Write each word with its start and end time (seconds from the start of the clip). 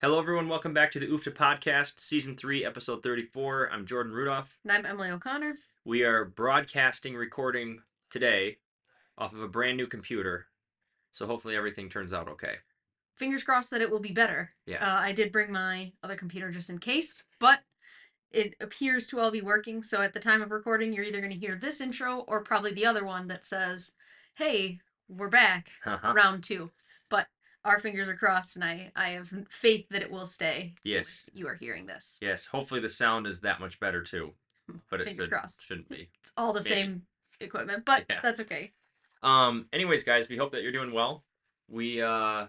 Hello, 0.00 0.18
everyone. 0.20 0.48
Welcome 0.48 0.72
back 0.72 0.92
to 0.92 1.00
the 1.00 1.06
UFTA 1.06 1.34
podcast, 1.34 1.98
season 2.00 2.36
three, 2.36 2.64
episode 2.64 3.02
34. 3.02 3.70
I'm 3.72 3.84
Jordan 3.84 4.12
Rudolph. 4.12 4.56
And 4.62 4.72
I'm 4.72 4.86
Emily 4.86 5.10
O'Connor. 5.10 5.54
We 5.84 6.04
are 6.04 6.24
broadcasting, 6.24 7.14
recording 7.16 7.80
today 8.10 8.58
off 9.16 9.32
of 9.32 9.40
a 9.42 9.48
brand 9.48 9.76
new 9.76 9.86
computer. 9.88 10.46
So 11.10 11.26
hopefully 11.26 11.56
everything 11.56 11.88
turns 11.88 12.12
out 12.12 12.28
okay. 12.28 12.56
Fingers 13.16 13.42
crossed 13.42 13.70
that 13.72 13.80
it 13.80 13.90
will 13.90 13.98
be 13.98 14.12
better. 14.12 14.50
Yeah. 14.66 14.76
Uh, 14.84 15.00
I 15.00 15.12
did 15.12 15.32
bring 15.32 15.50
my 15.50 15.92
other 16.04 16.14
computer 16.14 16.52
just 16.52 16.70
in 16.70 16.78
case, 16.78 17.24
but 17.40 17.60
it 18.30 18.54
appears 18.60 19.08
to 19.08 19.18
all 19.18 19.32
be 19.32 19.40
working. 19.42 19.82
So 19.82 20.00
at 20.00 20.14
the 20.14 20.20
time 20.20 20.42
of 20.42 20.52
recording, 20.52 20.92
you're 20.92 21.04
either 21.04 21.20
going 21.20 21.32
to 21.32 21.38
hear 21.38 21.56
this 21.56 21.80
intro 21.80 22.20
or 22.28 22.40
probably 22.40 22.72
the 22.72 22.86
other 22.86 23.04
one 23.04 23.26
that 23.28 23.44
says, 23.44 23.92
hey, 24.34 24.78
we're 25.08 25.28
back, 25.30 25.70
Uh-huh. 25.84 26.12
round 26.14 26.44
two. 26.44 26.70
Our 27.64 27.80
fingers 27.80 28.08
are 28.08 28.14
crossed, 28.16 28.56
and 28.56 28.64
I, 28.64 28.90
I 28.96 29.10
have 29.10 29.30
faith 29.50 29.86
that 29.90 30.02
it 30.02 30.10
will 30.10 30.26
stay. 30.26 30.74
Yes. 30.84 31.28
You 31.34 31.46
are 31.48 31.54
hearing 31.54 31.86
this. 31.86 32.18
Yes. 32.22 32.46
Hopefully 32.46 32.80
the 32.80 32.88
sound 32.88 33.26
is 33.26 33.40
that 33.40 33.60
much 33.60 33.78
better 33.80 34.02
too. 34.02 34.32
But 34.90 35.00
it 35.00 35.14
should, 35.16 35.30
crossed. 35.30 35.64
shouldn't 35.66 35.88
be. 35.88 36.08
It's 36.22 36.32
all 36.36 36.52
the 36.52 36.60
Maybe. 36.60 36.74
same 36.74 37.02
equipment, 37.40 37.84
but 37.84 38.04
Yeah. 38.08 38.20
that's 38.22 38.40
okay. 38.40 38.72
Um. 39.22 39.66
Anyways, 39.72 40.04
guys, 40.04 40.28
we 40.28 40.36
hope 40.36 40.52
that 40.52 40.62
you're 40.62 40.72
doing 40.72 40.92
well. 40.92 41.24
We 41.68 42.00
uh, 42.02 42.46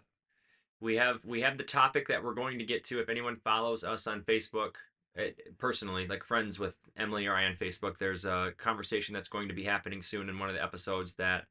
we 0.82 0.96
have 0.98 1.24
we 1.26 1.42
have 1.42 1.58
the 1.58 1.64
topic 1.64 2.08
that 2.10 2.24
we're 2.24 2.34
going 2.36 2.60
to 2.60 2.66
get 2.66 2.84
to. 2.86 3.00
If 3.00 3.10
anyone 3.10 3.38
follows 3.38 3.84
us 3.84 4.06
on 4.06 4.22
Facebook, 4.22 4.76
eh, 5.18 5.32
personally, 5.58 6.08
like 6.08 6.24
friends 6.24 6.60
with 6.60 6.76
Emily 6.98 7.26
or 7.26 7.34
I 7.36 7.46
on 7.46 7.56
Facebook, 7.56 7.98
there's 7.98 8.26
a 8.26 8.54
conversation 8.58 9.14
that's 9.16 9.30
going 9.30 9.48
to 9.48 9.54
be 9.54 9.64
happening 9.64 10.02
soon 10.02 10.30
in 10.30 10.38
one 10.38 10.50
of 10.50 10.56
the 10.56 10.64
episodes 10.64 11.16
that 11.16 11.46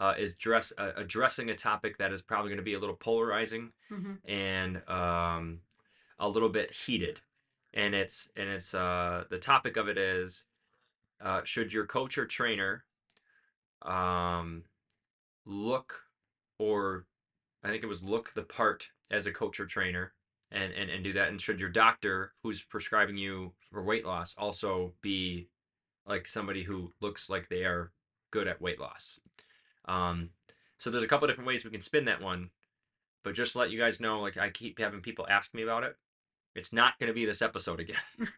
uh, 0.00 0.14
is 0.18 0.34
dress 0.34 0.72
uh, 0.78 0.92
addressing 0.96 1.50
a 1.50 1.54
topic 1.54 1.98
that 1.98 2.12
is 2.12 2.22
probably 2.22 2.48
going 2.48 2.56
to 2.56 2.64
be 2.64 2.74
a 2.74 2.78
little 2.78 2.96
polarizing 2.96 3.70
hmm 3.88 4.14
and 4.24 4.80
um, 4.88 5.60
a 6.18 6.28
little 6.28 6.48
bit 6.48 6.72
heated. 6.72 7.20
And 7.74 7.94
it's 7.94 8.28
and 8.36 8.48
it's 8.48 8.74
uh, 8.74 9.24
the 9.30 9.38
topic 9.38 9.76
of 9.76 9.88
it 9.88 9.98
is 9.98 10.46
uh, 11.22 11.42
should 11.44 11.72
your 11.72 11.86
coach 11.86 12.18
or 12.18 12.26
trainer 12.26 12.84
um, 13.82 14.64
look 15.44 16.00
or 16.58 17.06
I 17.62 17.68
think 17.68 17.84
it 17.84 17.88
was 17.88 18.02
look 18.02 18.32
the 18.34 18.42
part 18.42 18.88
as 19.10 19.26
a 19.26 19.32
coach 19.32 19.60
or 19.60 19.66
trainer 19.66 20.12
and, 20.50 20.72
and, 20.72 20.90
and 20.90 21.04
do 21.04 21.12
that? 21.12 21.28
And 21.28 21.40
should 21.40 21.60
your 21.60 21.68
doctor 21.68 22.32
who's 22.42 22.62
prescribing 22.62 23.16
you 23.16 23.52
for 23.70 23.84
weight 23.84 24.06
loss 24.06 24.34
also 24.38 24.94
be 25.02 25.48
like 26.06 26.26
somebody 26.26 26.62
who 26.62 26.92
looks 27.00 27.28
like 27.28 27.48
they 27.48 27.64
are 27.64 27.92
good 28.30 28.48
at 28.48 28.60
weight 28.60 28.80
loss 28.80 29.20
um, 29.86 30.30
so 30.78 30.90
there's 30.90 31.04
a 31.04 31.08
couple 31.08 31.28
different 31.28 31.48
ways 31.48 31.64
we 31.64 31.70
can 31.70 31.82
spin 31.82 32.04
that 32.06 32.22
one 32.22 32.50
but 33.22 33.34
just 33.34 33.52
to 33.52 33.58
let 33.58 33.70
you 33.70 33.78
guys 33.78 34.00
know 34.00 34.20
like 34.20 34.38
i 34.38 34.50
keep 34.50 34.78
having 34.78 35.00
people 35.00 35.26
ask 35.28 35.54
me 35.54 35.62
about 35.62 35.84
it 35.84 35.96
it's 36.54 36.72
not 36.72 36.98
going 36.98 37.08
to 37.08 37.14
be 37.14 37.24
this 37.24 37.42
episode 37.42 37.80
again 37.80 37.96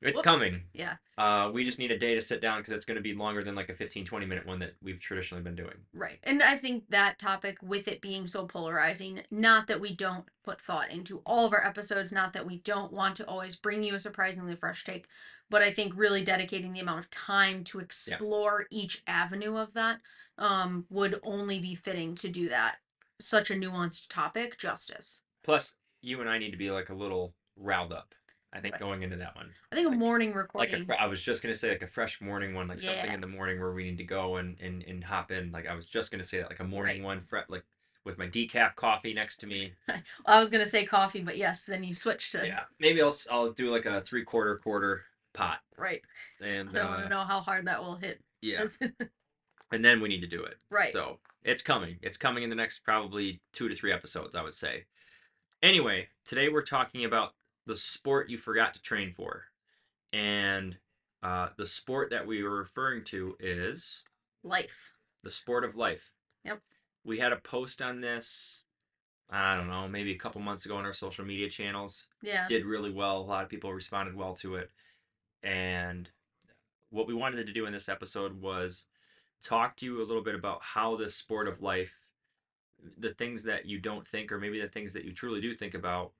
it's 0.02 0.16
Whoop. 0.16 0.24
coming 0.24 0.62
Yeah, 0.72 0.96
uh, 1.18 1.50
we 1.52 1.64
just 1.64 1.78
need 1.78 1.90
a 1.90 1.98
day 1.98 2.14
to 2.14 2.22
sit 2.22 2.40
down 2.40 2.60
because 2.60 2.72
it's 2.72 2.84
going 2.84 2.96
to 2.96 3.02
be 3.02 3.14
longer 3.14 3.44
than 3.44 3.54
like 3.54 3.68
a 3.68 3.74
15 3.74 4.04
20 4.04 4.26
minute 4.26 4.46
one 4.46 4.58
that 4.60 4.74
we've 4.82 5.00
traditionally 5.00 5.42
been 5.42 5.54
doing 5.54 5.74
right. 5.92 6.18
And 6.22 6.42
I 6.42 6.56
think 6.56 6.84
that 6.88 7.18
topic, 7.18 7.58
with 7.62 7.86
it 7.86 8.00
being 8.00 8.26
so 8.26 8.46
polarizing, 8.46 9.22
not 9.30 9.66
that 9.66 9.80
we 9.80 9.94
don't 9.94 10.24
put 10.44 10.60
thought 10.60 10.90
into 10.90 11.20
all 11.26 11.46
of 11.46 11.52
our 11.52 11.64
episodes, 11.64 12.12
not 12.12 12.32
that 12.32 12.46
we 12.46 12.58
don't 12.58 12.92
want 12.92 13.16
to 13.16 13.26
always 13.26 13.56
bring 13.56 13.82
you 13.82 13.94
a 13.94 14.00
surprisingly 14.00 14.56
fresh 14.56 14.84
take, 14.84 15.06
but 15.50 15.62
I 15.62 15.72
think 15.72 15.92
really 15.96 16.22
dedicating 16.24 16.72
the 16.72 16.80
amount 16.80 17.00
of 17.00 17.10
time 17.10 17.64
to 17.64 17.80
explore 17.80 18.66
each 18.70 19.02
avenue 19.06 19.56
of 19.56 19.74
that 19.74 20.00
um, 20.38 20.86
would 20.88 21.20
only 21.22 21.58
be 21.58 21.74
fitting 21.74 22.14
to 22.16 22.28
do 22.28 22.48
that 22.48 22.76
such 23.20 23.50
a 23.50 23.54
nuanced 23.54 24.08
topic 24.08 24.56
justice. 24.56 25.20
plus 25.42 25.74
you 26.02 26.18
and 26.22 26.30
i 26.30 26.38
need 26.38 26.50
to 26.52 26.56
be 26.56 26.70
like 26.70 26.88
a 26.88 26.94
little 26.94 27.34
riled 27.58 27.92
up 27.92 28.14
i 28.54 28.58
think 28.60 28.72
Right. 28.72 28.80
going 28.80 29.02
into 29.02 29.16
that 29.16 29.36
one 29.36 29.50
I 29.70 29.74
think 29.74 29.86
a 29.88 29.90
Like- 29.90 29.98
morning 29.98 30.28
like 30.30 30.36
recording. 30.36 30.82
a 30.82 30.84
fre- 30.86 30.92
I 30.98 31.04
was 31.06 31.20
just 31.20 31.42
gonna 31.42 31.54
say 31.54 31.68
like 31.68 31.82
a 31.82 31.86
fresh 31.86 32.22
morning 32.22 32.54
one, 32.54 32.66
like 32.68 32.80
something 32.80 33.04
Yeah. 33.04 33.12
in 33.14 33.20
the 33.20 33.26
morning 33.26 33.60
where 33.60 33.72
we 33.72 33.84
need 33.84 33.98
to 33.98 34.04
go 34.04 34.36
and 34.36 34.58
and, 34.60 34.82
and 34.84 35.04
hop 35.04 35.30
in. 35.30 35.52
Like 35.52 35.66
I 35.68 35.74
was 35.74 35.84
just 35.84 36.10
gonna 36.10 36.24
say 36.24 36.38
that, 36.38 36.48
like 36.48 36.60
a 36.60 36.64
morning 36.64 37.02
Right. 37.02 37.04
one, 37.04 37.20
fre- 37.20 37.48
like 37.50 37.64
with 38.04 38.16
my 38.16 38.26
decaf 38.26 38.74
coffee 38.76 39.12
next 39.12 39.36
to 39.40 39.46
me. 39.46 39.74
I 40.26 40.40
was 40.40 40.48
gonna 40.50 40.64
say 40.66 40.86
coffee, 40.86 41.20
but 41.20 41.36
yes, 41.36 41.64
then 41.66 41.84
you 41.84 41.92
switched 41.94 42.32
to 42.32 42.46
Yeah, 42.46 42.64
maybe 42.78 43.02
I'll 43.02 43.08
s- 43.08 43.28
I'll 43.30 43.52
do 43.52 43.68
like 43.70 43.84
a 43.84 44.00
three 44.00 44.24
quarter 44.24 44.56
quarter 44.56 45.04
pot, 45.34 45.58
right. 45.76 46.02
and 46.42 46.70
I 46.70 46.72
don't 46.72 47.04
uh, 47.04 47.08
know 47.08 47.24
how 47.24 47.40
hard 47.40 47.66
that 47.66 47.82
will 47.82 47.96
hit. 47.96 48.20
yeah, 48.42 48.66
and 49.72 49.84
then 49.84 50.00
we 50.00 50.08
need 50.08 50.20
to 50.20 50.26
do 50.26 50.42
it. 50.42 50.56
right. 50.70 50.92
So 50.92 51.18
it's 51.42 51.62
coming. 51.62 51.96
It's 52.02 52.16
coming 52.16 52.42
in 52.42 52.50
the 52.50 52.56
next 52.56 52.80
probably 52.80 53.40
two 53.52 53.68
to 53.68 53.74
three 53.74 53.92
episodes, 53.92 54.34
I 54.34 54.42
would 54.42 54.54
say. 54.54 54.84
Anyway, 55.62 56.08
today 56.24 56.48
we're 56.48 56.62
talking 56.62 57.04
about 57.04 57.34
the 57.66 57.76
sport 57.76 58.30
you 58.30 58.38
forgot 58.38 58.74
to 58.74 58.82
train 58.82 59.12
for, 59.14 59.44
and 60.12 60.76
uh, 61.22 61.48
the 61.56 61.66
sport 61.66 62.10
that 62.10 62.26
we 62.26 62.42
were 62.42 62.56
referring 62.56 63.04
to 63.04 63.36
is 63.40 64.02
Life. 64.42 64.92
the 65.22 65.30
sport 65.30 65.64
of 65.64 65.76
life. 65.76 66.10
Yep. 66.44 66.60
We 67.04 67.18
had 67.18 67.32
a 67.32 67.36
post 67.36 67.82
on 67.82 68.00
this, 68.00 68.62
I 69.28 69.54
don't 69.56 69.68
know, 69.68 69.86
maybe 69.86 70.12
a 70.12 70.18
couple 70.18 70.40
months 70.40 70.64
ago 70.64 70.76
on 70.76 70.86
our 70.86 70.94
social 70.94 71.24
media 71.24 71.48
channels. 71.50 72.06
Yeah. 72.22 72.48
Did 72.48 72.64
really 72.64 72.90
well. 72.90 73.18
A 73.18 73.22
lot 73.22 73.44
of 73.44 73.50
people 73.50 73.72
responded 73.72 74.16
well 74.16 74.34
to 74.36 74.56
it. 74.56 74.70
And 75.42 76.10
what 76.90 77.06
we 77.06 77.14
wanted 77.14 77.46
to 77.46 77.52
do 77.52 77.66
in 77.66 77.72
this 77.72 77.88
episode 77.88 78.40
was 78.40 78.86
talk 79.42 79.76
to 79.76 79.86
you 79.86 80.02
a 80.02 80.04
little 80.04 80.22
bit 80.22 80.34
about 80.34 80.60
how 80.62 80.96
this 80.96 81.14
sport 81.14 81.48
of 81.48 81.62
life, 81.62 81.94
the 82.98 83.14
things 83.14 83.42
that 83.44 83.66
you 83.66 83.78
don't 83.78 84.06
think, 84.06 84.32
or 84.32 84.38
maybe 84.38 84.60
the 84.60 84.68
things 84.68 84.92
that 84.92 85.04
you 85.04 85.12
truly 85.12 85.40
do 85.40 85.54
think 85.54 85.74
about, 85.74 86.12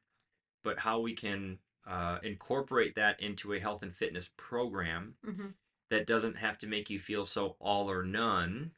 but 0.63 0.79
how 0.79 1.01
we 1.01 1.15
can 1.15 1.59
uh, 1.87 2.19
incorporate 2.23 2.95
that 2.95 3.21
into 3.21 3.53
a 3.53 3.61
health 3.61 3.83
and 3.83 3.95
fitness 3.95 4.31
program 4.37 5.15
hmm 5.25 5.49
that 5.91 6.07
doesn't 6.07 6.37
have 6.37 6.57
to 6.57 6.69
make 6.69 6.89
you 6.89 7.01
feel 7.01 7.27
so 7.27 7.57
all 7.59 7.91
or 7.91 8.05
none 8.05 8.71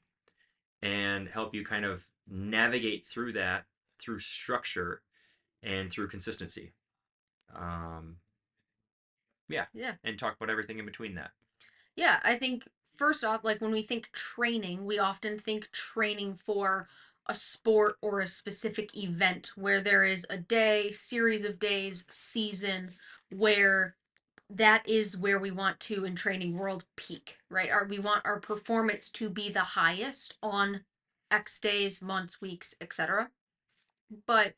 and 0.80 1.28
help 1.28 1.54
you 1.54 1.62
kind 1.62 1.84
of 1.84 2.06
navigate 2.26 3.04
through 3.04 3.34
that 3.34 3.66
through 4.00 4.18
structure 4.18 5.02
and 5.62 5.90
through 5.90 6.08
consistency. 6.08 6.72
Um, 7.54 8.16
yeah. 9.52 9.66
Yeah. 9.74 9.94
And 10.04 10.18
talk 10.18 10.36
about 10.36 10.50
everything 10.50 10.78
in 10.78 10.84
between 10.86 11.14
that. 11.14 11.30
Yeah, 11.96 12.20
I 12.22 12.36
think 12.36 12.68
first 12.94 13.24
off, 13.24 13.44
like 13.44 13.60
when 13.60 13.72
we 13.72 13.82
think 13.82 14.10
training, 14.12 14.84
we 14.84 14.98
often 14.98 15.38
think 15.38 15.70
training 15.72 16.38
for 16.44 16.88
a 17.26 17.34
sport 17.34 17.96
or 18.00 18.20
a 18.20 18.26
specific 18.26 18.96
event 18.96 19.52
where 19.54 19.80
there 19.80 20.04
is 20.04 20.26
a 20.28 20.36
day, 20.36 20.90
series 20.90 21.44
of 21.44 21.58
days, 21.58 22.04
season 22.08 22.94
where 23.30 23.94
that 24.50 24.86
is 24.88 25.16
where 25.16 25.38
we 25.38 25.50
want 25.50 25.80
to 25.80 26.04
in 26.04 26.14
training 26.14 26.56
world 26.56 26.84
peak, 26.96 27.38
right? 27.48 27.70
Our 27.70 27.86
we 27.86 27.98
want 27.98 28.26
our 28.26 28.40
performance 28.40 29.08
to 29.10 29.30
be 29.30 29.50
the 29.50 29.60
highest 29.60 30.34
on 30.42 30.82
X 31.30 31.58
days, 31.60 32.02
months, 32.02 32.40
weeks, 32.40 32.74
etc. 32.80 33.30
But 34.26 34.54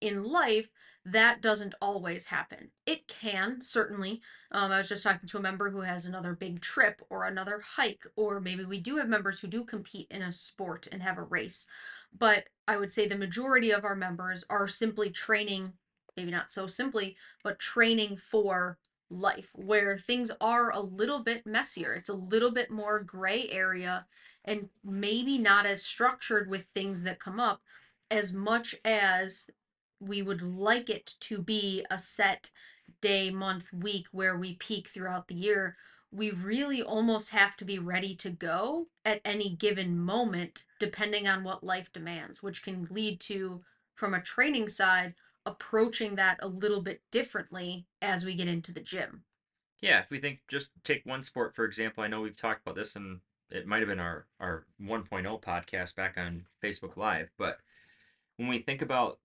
in 0.00 0.24
life, 0.24 0.70
that 1.06 1.40
doesn't 1.40 1.74
always 1.80 2.26
happen. 2.26 2.70
It 2.84 3.06
can, 3.06 3.60
certainly. 3.60 4.20
Um, 4.50 4.72
I 4.72 4.78
was 4.78 4.88
just 4.88 5.04
talking 5.04 5.28
to 5.28 5.38
a 5.38 5.42
member 5.42 5.70
who 5.70 5.82
has 5.82 6.04
another 6.04 6.34
big 6.34 6.60
trip 6.60 7.00
or 7.10 7.24
another 7.24 7.62
hike, 7.76 8.04
or 8.16 8.40
maybe 8.40 8.64
we 8.64 8.80
do 8.80 8.96
have 8.96 9.08
members 9.08 9.38
who 9.38 9.46
do 9.46 9.62
compete 9.62 10.08
in 10.10 10.20
a 10.20 10.32
sport 10.32 10.88
and 10.90 11.04
have 11.04 11.16
a 11.16 11.22
race. 11.22 11.68
But 12.16 12.48
I 12.66 12.76
would 12.76 12.92
say 12.92 13.06
the 13.06 13.16
majority 13.16 13.70
of 13.70 13.84
our 13.84 13.94
members 13.94 14.44
are 14.50 14.66
simply 14.66 15.10
training, 15.10 15.74
maybe 16.16 16.32
not 16.32 16.50
so 16.50 16.66
simply, 16.66 17.16
but 17.44 17.60
training 17.60 18.16
for 18.16 18.76
life, 19.08 19.50
where 19.54 19.96
things 19.96 20.32
are 20.40 20.72
a 20.72 20.80
little 20.80 21.20
bit 21.20 21.46
messier. 21.46 21.92
It's 21.92 22.08
a 22.08 22.14
little 22.14 22.50
bit 22.50 22.68
more 22.68 22.98
gray 22.98 23.48
area 23.48 24.06
and 24.44 24.70
maybe 24.84 25.38
not 25.38 25.66
as 25.66 25.84
structured 25.84 26.50
with 26.50 26.66
things 26.74 27.04
that 27.04 27.20
come 27.20 27.38
up 27.38 27.60
as 28.10 28.32
much 28.32 28.74
as 28.84 29.48
we 30.00 30.22
would 30.22 30.42
like 30.42 30.90
it 30.90 31.14
to 31.20 31.38
be 31.38 31.84
a 31.90 31.98
set 31.98 32.50
day, 33.00 33.30
month, 33.30 33.72
week 33.72 34.06
where 34.12 34.36
we 34.36 34.54
peak 34.54 34.88
throughout 34.88 35.28
the 35.28 35.34
year. 35.34 35.76
We 36.12 36.30
really 36.30 36.82
almost 36.82 37.30
have 37.30 37.56
to 37.58 37.64
be 37.64 37.78
ready 37.78 38.14
to 38.16 38.30
go 38.30 38.86
at 39.04 39.20
any 39.24 39.54
given 39.54 39.98
moment, 39.98 40.64
depending 40.78 41.26
on 41.26 41.44
what 41.44 41.64
life 41.64 41.92
demands, 41.92 42.42
which 42.42 42.62
can 42.62 42.86
lead 42.90 43.20
to 43.22 43.62
from 43.94 44.14
a 44.14 44.22
training 44.22 44.68
side 44.68 45.14
approaching 45.44 46.16
that 46.16 46.38
a 46.40 46.48
little 46.48 46.82
bit 46.82 47.00
differently 47.10 47.86
as 48.02 48.24
we 48.24 48.34
get 48.34 48.48
into 48.48 48.72
the 48.72 48.80
gym. 48.80 49.22
Yeah, 49.80 50.00
if 50.00 50.10
we 50.10 50.18
think 50.18 50.40
just 50.48 50.70
take 50.84 51.04
one 51.06 51.22
sport 51.22 51.54
for 51.54 51.64
example, 51.64 52.02
I 52.02 52.08
know 52.08 52.20
we've 52.20 52.36
talked 52.36 52.62
about 52.62 52.76
this 52.76 52.96
and 52.96 53.20
it 53.50 53.66
might 53.66 53.78
have 53.78 53.88
been 53.88 54.00
our 54.00 54.26
our 54.40 54.64
1.0 54.82 55.42
podcast 55.42 55.94
back 55.94 56.16
on 56.16 56.46
Facebook 56.62 56.96
Live, 56.96 57.30
but 57.38 57.58
when 58.36 58.48
we 58.48 58.58
think 58.58 58.82
about 58.82 59.18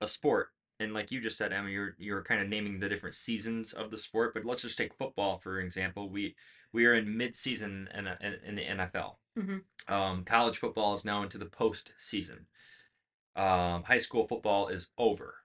a 0.00 0.08
sport 0.08 0.50
and 0.78 0.92
like 0.92 1.10
you 1.10 1.20
just 1.20 1.38
said 1.38 1.52
Emma 1.52 1.68
you're 1.70 1.94
you're 1.98 2.22
kind 2.22 2.40
of 2.40 2.48
naming 2.48 2.78
the 2.78 2.88
different 2.88 3.14
seasons 3.14 3.72
of 3.72 3.90
the 3.90 3.98
sport, 3.98 4.34
but 4.34 4.44
let's 4.44 4.62
just 4.62 4.78
take 4.78 4.94
football 4.94 5.38
for 5.38 5.60
example. 5.60 6.08
We 6.08 6.34
we 6.72 6.84
are 6.86 6.94
in 6.94 7.16
mid-season 7.16 7.88
in, 7.94 8.06
in, 8.06 8.34
in 8.44 8.54
the 8.54 8.62
NFL. 8.62 9.16
Mhm. 9.38 9.62
Um, 9.88 10.24
college 10.24 10.58
football 10.58 10.94
is 10.94 11.04
now 11.04 11.22
into 11.22 11.38
the 11.38 11.46
postseason. 11.46 12.40
Um, 13.34 13.82
high 13.84 13.98
school 13.98 14.26
football 14.26 14.68
is 14.68 14.88
over. 14.98 15.36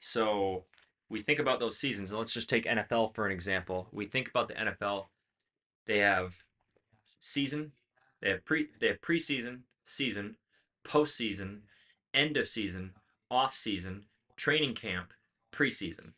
So 0.00 0.64
we 1.08 1.20
think 1.20 1.38
about 1.38 1.60
those 1.60 1.78
seasons, 1.78 2.10
and 2.10 2.18
let's 2.18 2.32
just 2.32 2.48
take 2.48 2.66
NFL 2.66 3.14
for 3.14 3.26
an 3.26 3.32
example. 3.32 3.88
We 3.92 4.06
think 4.06 4.28
about 4.28 4.48
the 4.48 4.54
NFL; 4.54 5.06
they 5.86 5.98
have 5.98 6.36
season, 7.20 7.72
they 8.20 8.30
have 8.30 8.44
pre, 8.44 8.68
they 8.80 8.88
have 8.88 9.00
preseason, 9.00 9.60
season, 9.84 10.36
postseason, 10.84 11.60
end 12.12 12.36
of 12.36 12.48
season, 12.48 12.92
off 13.34 13.54
season, 13.54 14.04
training 14.36 14.74
camp, 14.74 15.12
preseason, 15.52 16.12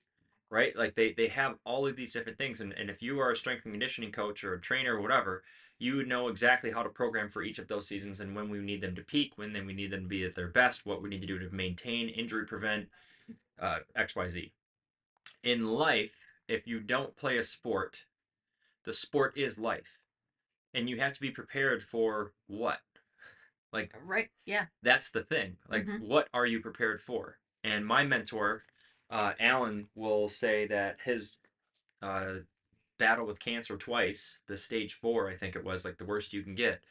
right? 0.51 0.77
Like 0.77 0.95
they 0.95 1.13
they 1.13 1.29
have 1.29 1.57
all 1.65 1.87
of 1.87 1.97
these 1.97 2.13
different 2.13 2.37
things, 2.37 2.61
and 2.61 2.73
and 2.75 2.91
if 2.91 3.03
you 3.03 3.19
are 3.21 3.31
a 3.31 3.37
strength 3.37 3.65
and 3.65 3.73
conditioning 3.73 4.13
coach 4.13 4.45
or 4.45 4.53
a 4.53 4.61
trainer 4.61 4.97
or 4.97 5.01
whatever, 5.01 5.43
you 5.79 5.97
would 5.97 6.09
know 6.09 6.29
exactly 6.29 6.71
how 6.71 6.83
to 6.83 6.89
program 6.91 7.31
for 7.31 7.43
each 7.43 7.59
of 7.59 7.69
those 7.69 7.89
seasons 7.89 8.21
and 8.21 8.35
when 8.37 8.49
we 8.49 8.59
need 8.59 8.81
them 8.81 8.95
to 8.95 9.03
peak, 9.03 9.33
when 9.37 9.53
then 9.53 9.67
we 9.67 9.73
need 9.73 9.91
them 9.91 10.03
to 10.03 10.09
be 10.09 10.25
at 10.25 10.35
their 10.35 10.49
best, 10.49 10.87
what 10.87 11.03
we 11.03 11.09
need 11.09 11.21
to 11.21 11.27
do 11.27 11.39
to 11.39 11.51
maintain, 11.55 12.09
injury 12.09 12.47
prevent, 12.47 12.89
uh, 13.61 13.79
XYZ. 13.97 14.53
In 15.43 15.67
life, 15.67 16.13
if 16.49 16.67
you 16.67 16.81
don't 16.81 17.17
play 17.17 17.39
a 17.39 17.43
sport, 17.43 18.05
the 18.85 18.95
sport 18.95 19.37
is 19.37 19.59
life. 19.59 19.99
And 20.73 20.89
you 20.89 20.99
have 20.99 21.15
to 21.15 21.21
be 21.21 21.31
prepared 21.31 21.83
for 21.83 22.33
what? 22.47 22.81
Like, 23.77 23.95
Right? 24.03 24.31
Yeah. 24.47 24.67
that's 24.83 25.11
the 25.11 25.23
thing. 25.23 25.59
Like, 25.69 25.85
Mhm. 25.87 26.01
what 26.01 26.29
are 26.33 26.47
you 26.47 26.61
prepared 26.61 27.03
for? 27.03 27.39
And 27.63 27.85
my 27.85 28.05
mentor, 28.05 28.65
uh, 29.11 29.35
Alan, 29.39 29.89
will 29.95 30.29
say 30.29 30.67
that 30.69 31.01
his 31.03 31.37
uh, 32.03 32.41
battle 32.99 33.27
with 33.27 33.41
cancer 33.41 33.77
twice, 33.77 34.43
the 34.47 34.57
stage 34.57 34.95
four, 34.95 35.29
I 35.31 35.37
think 35.37 35.57
it 35.57 35.65
was, 35.65 35.85
like 35.85 35.97
the 35.99 36.05
worst 36.05 36.33
you 36.33 36.43
can 36.43 36.55
get, 36.55 36.85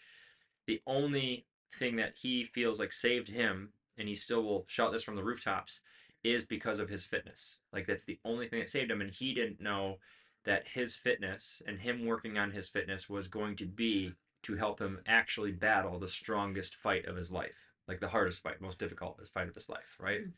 the 0.65 0.81
only 0.87 1.47
thing 1.73 1.95
that 1.97 2.15
he 2.15 2.43
feels 2.43 2.79
like 2.79 2.91
saved 2.91 3.27
him, 3.27 3.73
and 3.97 4.07
he 4.07 4.15
still 4.15 4.43
will 4.43 4.65
shout 4.67 4.91
this 4.91 5.03
from 5.03 5.15
the 5.15 5.23
rooftops, 5.23 5.81
is 6.23 6.43
because 6.43 6.79
of 6.79 6.89
his 6.89 7.05
fitness. 7.05 7.59
Like 7.71 7.85
that's 7.87 8.03
the 8.03 8.19
only 8.25 8.47
thing 8.47 8.59
that 8.59 8.69
saved 8.69 8.91
him, 8.91 9.01
and 9.01 9.11
he 9.11 9.33
didn't 9.33 9.61
know 9.61 9.99
that 10.43 10.67
his 10.67 10.95
fitness 10.95 11.61
and 11.65 11.79
him 11.79 12.05
working 12.05 12.37
on 12.37 12.51
his 12.51 12.67
fitness 12.69 13.07
was 13.09 13.27
going 13.27 13.55
to 13.57 13.65
be 13.65 14.15
to 14.45 14.55
help 14.55 14.79
him 14.79 15.01
actually 15.07 15.51
battle 15.51 15.99
the 15.99 16.07
strongest 16.07 16.75
fight 16.75 17.05
of 17.05 17.15
his 17.15 17.31
life, 17.31 17.57
like 17.87 17.99
the 17.99 18.07
hardest 18.09 18.41
fight, 18.41 18.61
most 18.61 18.79
difficult 18.79 19.27
fight 19.33 19.47
of 19.49 19.55
his 19.55 19.69
life, 19.69 19.97
right? 19.99 20.21
Mm. 20.21 20.33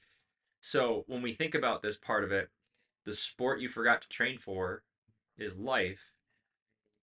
So 0.62 1.04
when 1.07 1.21
we 1.21 1.33
think 1.33 1.56
about 1.56 1.81
this 1.81 1.98
part 1.98 2.24
of 2.24 2.31
it, 2.31 2.50
the 3.06 3.13
sport 3.13 3.59
you 3.59 3.69
forgot 3.69 4.01
to 4.01 4.09
train 4.09 4.38
for 4.38 4.83
is 5.38 5.57
life. 5.57 6.00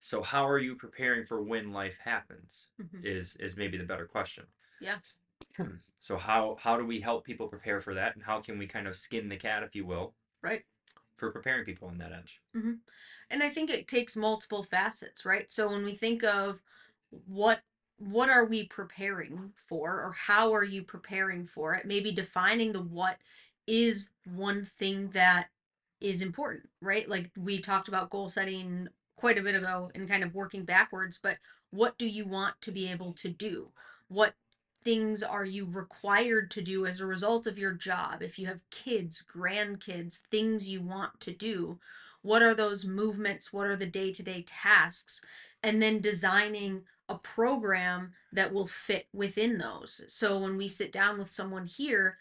So 0.00 0.22
how 0.22 0.46
are 0.46 0.58
you 0.58 0.76
preparing 0.76 1.24
for 1.24 1.42
when 1.42 1.72
life 1.72 1.98
happens? 1.98 2.68
Mhm. 2.78 3.04
Is 3.04 3.36
is 3.36 3.56
maybe 3.56 3.78
the 3.78 3.84
better 3.84 4.06
question. 4.06 4.46
Yeah. 4.80 4.98
So 6.00 6.16
how 6.18 6.56
how 6.56 6.76
do 6.76 6.84
we 6.84 7.00
help 7.00 7.24
people 7.24 7.48
prepare 7.48 7.80
for 7.80 7.94
that, 7.94 8.14
and 8.14 8.24
how 8.24 8.40
can 8.40 8.58
we 8.58 8.66
kind 8.66 8.86
of 8.86 8.96
skin 8.96 9.28
the 9.28 9.36
cat, 9.36 9.62
if 9.62 9.74
you 9.74 9.86
will, 9.86 10.14
Right. 10.42 10.64
for 11.16 11.30
preparing 11.30 11.64
people 11.64 11.88
on 11.88 11.98
that 11.98 12.12
edge? 12.12 12.40
And 13.30 13.42
I 13.42 13.48
think 13.50 13.70
it 13.70 13.88
takes 13.88 14.16
multiple 14.16 14.62
facets, 14.62 15.24
right? 15.24 15.50
So 15.50 15.68
when 15.68 15.84
we 15.84 15.94
think 15.94 16.22
of 16.22 16.62
what 17.26 17.60
what 17.98 18.28
are 18.28 18.44
we 18.44 18.64
preparing 18.66 19.52
for 19.68 19.90
or 19.90 20.12
how 20.12 20.52
are 20.52 20.64
you 20.64 20.82
preparing 20.82 21.46
for 21.46 21.74
it? 21.74 21.86
Maybe 21.86 22.10
defining 22.10 22.72
the 22.72 22.82
what 22.82 23.18
is 23.66 24.10
one 24.24 24.64
thing 24.64 25.10
that 25.14 25.46
is 26.00 26.20
important, 26.20 26.68
right? 26.80 27.08
Like 27.08 27.30
we 27.36 27.60
talked 27.60 27.88
about 27.88 28.10
goal 28.10 28.28
setting 28.28 28.88
quite 29.16 29.38
a 29.38 29.42
bit 29.42 29.54
ago 29.54 29.90
and 29.94 30.08
kind 30.08 30.24
of 30.24 30.34
working 30.34 30.64
backwards, 30.64 31.18
but 31.22 31.38
what 31.70 31.96
do 31.96 32.06
you 32.06 32.26
want 32.26 32.60
to 32.62 32.72
be 32.72 32.88
able 32.90 33.12
to 33.14 33.28
do? 33.28 33.68
What 34.08 34.34
things 34.84 35.22
are 35.22 35.44
you 35.44 35.66
required 35.66 36.50
to 36.52 36.60
do 36.60 36.84
as 36.84 37.00
a 37.00 37.06
result 37.06 37.46
of 37.46 37.58
your 37.58 37.72
job? 37.72 38.22
If 38.22 38.38
you 38.38 38.46
have 38.48 38.60
kids, 38.70 39.24
grandkids, 39.34 40.18
things 40.30 40.68
you 40.68 40.82
want 40.82 41.20
to 41.20 41.32
do, 41.32 41.78
what 42.22 42.42
are 42.42 42.54
those 42.54 42.84
movements? 42.84 43.52
What 43.52 43.66
are 43.66 43.76
the 43.76 43.86
day 43.86 44.12
to 44.12 44.22
day 44.22 44.44
tasks? 44.46 45.20
And 45.62 45.80
then 45.80 46.00
designing 46.00 46.82
a 47.08 47.16
program 47.16 48.12
that 48.32 48.52
will 48.52 48.66
fit 48.66 49.06
within 49.12 49.58
those. 49.58 50.02
So 50.08 50.38
when 50.38 50.56
we 50.56 50.68
sit 50.68 50.92
down 50.92 51.18
with 51.18 51.30
someone 51.30 51.66
here, 51.66 52.16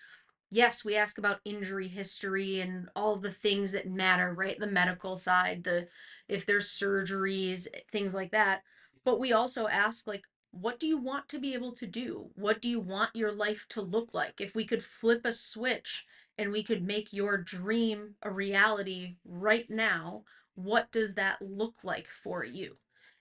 yes, 0.51 0.85
we 0.85 0.95
ask 0.95 1.17
about 1.17 1.39
injury 1.45 1.87
history 1.87 2.59
and 2.59 2.89
all 2.95 3.17
the 3.17 3.31
things 3.31 3.71
that 3.71 3.89
matter, 3.89 4.33
right? 4.33 4.59
The 4.59 4.67
medical 4.67 5.17
side, 5.17 5.63
the 5.63 5.87
if 6.27 6.45
there's 6.45 6.69
surgeries, 6.69 7.67
eh, 7.73 7.79
things 7.91 8.13
like 8.13 8.31
that. 8.31 8.63
But 9.05 9.19
we 9.19 9.33
also 9.33 9.67
ask 9.67 10.07
like 10.07 10.23
what 10.51 10.79
do 10.79 10.85
you 10.85 10.97
want 10.99 11.27
to 11.29 11.39
be 11.39 11.55
able 11.55 11.73
to 11.73 11.87
do? 11.87 12.29
What 12.35 12.61
do 12.61 12.69
you 12.69 12.79
want 12.79 13.15
your 13.15 13.31
life 13.31 13.65
to 13.69 13.81
look 13.81 14.13
like? 14.13 14.39
If 14.39 14.53
we 14.53 14.65
could 14.65 14.83
flip 14.83 15.21
a 15.25 15.33
switch 15.33 16.05
and 16.37 16.51
we 16.51 16.63
could 16.63 16.83
make 16.83 17.11
your 17.11 17.37
dream 17.39 18.15
a 18.21 18.29
reality 18.29 19.15
right 19.25 19.67
now, 19.69 20.23
what 20.55 20.91
does 20.91 21.15
that 21.15 21.41
look 21.41 21.75
like 21.83 22.07
for 22.07 22.43
you? 22.43 22.77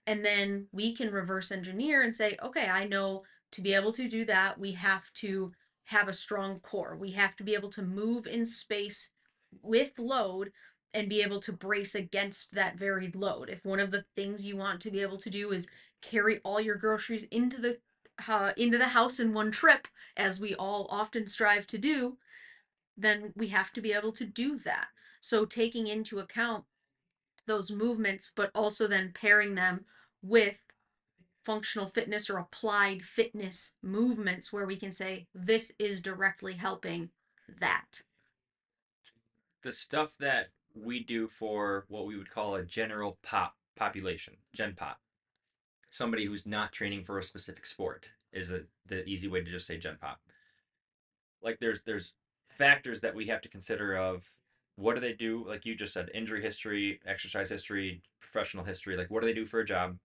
And 0.07 0.25
then 0.25 0.67
we 0.73 0.95
can 0.95 1.13
reverse 1.13 1.53
engineer 1.53 2.03
and 2.03 2.15
say, 2.15 2.37
okay, 2.43 2.67
I 2.67 2.87
know 2.87 3.23
to 3.53 3.61
be 3.61 3.75
able 3.75 3.93
to 3.93 4.09
do 4.09 4.25
that, 4.25 4.59
we 4.59 4.73
have 4.73 5.13
to 5.15 5.53
have 5.85 6.09
a 6.09 6.13
strong 6.13 6.59
core. 6.61 6.97
We 6.97 7.13
have 7.13 7.37
to 7.37 7.45
be 7.45 7.55
able 7.55 7.71
to 7.71 7.83
move 7.83 8.27
in 8.27 8.47
space 8.47 9.11
with 9.63 9.99
load 9.99 10.53
and 10.95 11.09
be 11.09 11.23
able 11.23 11.41
to 11.41 11.53
brace 11.53 11.95
against 11.95 12.55
that 12.55 12.79
varied 12.79 13.15
load. 13.15 13.49
If 13.49 13.65
one 13.65 13.81
of 13.81 13.91
the 13.91 14.05
things 14.15 14.47
you 14.47 14.57
want 14.57 14.81
to 14.83 14.91
be 14.91 15.01
able 15.01 15.19
to 15.19 15.31
do 15.31 15.53
is 15.53 15.69
carry 16.01 16.41
all 16.45 16.61
your 16.61 16.77
groceries 16.77 17.25
into 17.25 17.61
the 17.61 17.79
uh, 18.29 18.53
into 18.57 18.79
the 18.79 18.89
house 18.89 19.19
in 19.19 19.33
one 19.33 19.51
trip, 19.51 19.89
as 20.17 20.39
we 20.39 20.55
all 20.55 20.87
often 20.91 21.27
strive 21.27 21.67
to 21.67 21.79
do, 21.79 22.19
then 22.97 23.33
we 23.35 23.49
have 23.49 23.73
to 23.73 23.81
be 23.81 23.93
able 23.93 24.13
to 24.13 24.25
do 24.25 24.59
that. 24.59 24.89
So 25.21 25.45
taking 25.45 25.87
into 25.87 26.19
account 26.19 26.65
those 27.47 27.71
movements, 27.71 28.33
but 28.35 28.51
also 28.55 28.87
then 28.87 29.13
pairing 29.15 29.55
them 29.55 29.85
with 30.23 30.61
functional 31.45 31.89
fitness 31.89 32.31
or 32.31 32.39
applied 32.39 33.03
fitness 33.03 33.73
movements 33.83 34.53
where 34.53 34.67
we 34.67 34.77
can 34.77 34.93
say 34.93 35.27
this 35.35 35.73
is 35.79 36.01
directly 36.01 36.55
helping 36.55 37.11
that. 37.61 38.03
The 39.63 39.73
stuff 39.73 40.13
that 40.21 40.49
we 40.75 41.03
do 41.03 41.27
for 41.27 41.85
what 41.89 42.07
we 42.07 42.17
would 42.17 42.31
call 42.31 42.55
a 42.55 42.65
general 42.65 43.19
pop 43.23 43.57
population, 43.77 44.35
gen 44.53 44.75
pop, 44.75 45.01
somebody 45.91 46.25
who's 46.25 46.47
not 46.47 46.73
training 46.73 47.05
for 47.05 47.19
a 47.19 47.25
specific 47.25 47.67
sport 47.67 48.07
is 48.33 48.51
a 48.51 48.63
the 48.87 49.05
easy 49.05 49.29
way 49.29 49.43
to 49.43 49.51
just 49.51 49.67
say 49.67 49.79
gen 49.79 49.99
pop. 50.01 50.21
Like 51.43 51.59
there's 51.61 51.83
there's 51.83 52.15
factors 52.45 53.01
that 53.01 53.15
we 53.15 53.27
have 53.27 53.41
to 53.43 53.49
consider 53.49 53.97
of 53.97 54.31
what 54.77 54.95
do 54.95 55.01
they 55.01 55.13
do? 55.13 55.45
Like 55.47 55.65
you 55.67 55.75
just 55.75 55.93
said 55.93 56.11
injury 56.15 56.43
history 56.43 57.01
exercise 57.07 57.51
history 57.51 58.03
professional 58.21 58.65
history 58.65 58.97
like 58.97 59.11
what 59.11 59.21
do 59.21 59.27
they 59.27 59.35
do 59.35 59.47
for 59.47 59.61
a 59.61 59.65
job? 59.65 59.99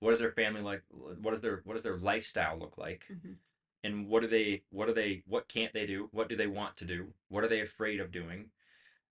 What 0.00 0.12
is 0.12 0.18
their 0.20 0.32
family 0.32 0.60
like? 0.62 0.82
What 0.90 1.34
is 1.34 1.40
their 1.40 1.62
what 1.64 1.74
does 1.74 1.82
their 1.82 1.96
lifestyle 1.98 2.58
look 2.58 2.78
like? 2.78 3.06
Mhm. 3.10 3.36
and 3.84 4.08
what 4.08 4.22
do 4.22 4.28
they 4.28 4.62
what 4.70 4.86
do 4.86 4.94
they 4.94 5.22
what 5.26 5.48
can't 5.48 5.72
they 5.72 5.86
do? 5.86 6.08
What 6.12 6.28
do 6.28 6.36
they 6.36 6.46
want 6.46 6.76
to 6.78 6.84
do? 6.84 7.14
What 7.28 7.44
are 7.44 7.48
they 7.48 7.60
afraid 7.60 8.00
of 8.00 8.10
doing? 8.12 8.50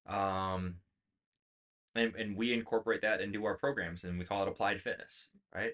Um 0.05 0.81
and, 1.95 2.15
and 2.15 2.35
we 2.37 2.53
incorporate 2.53 3.01
that 3.01 3.21
into 3.21 3.45
our 3.45 3.57
programs 3.57 4.03
and 4.03 4.17
we 4.17 4.25
call 4.25 4.43
it 4.43 4.49
applied 4.49 4.81
fitness 4.81 5.27
right? 5.53 5.73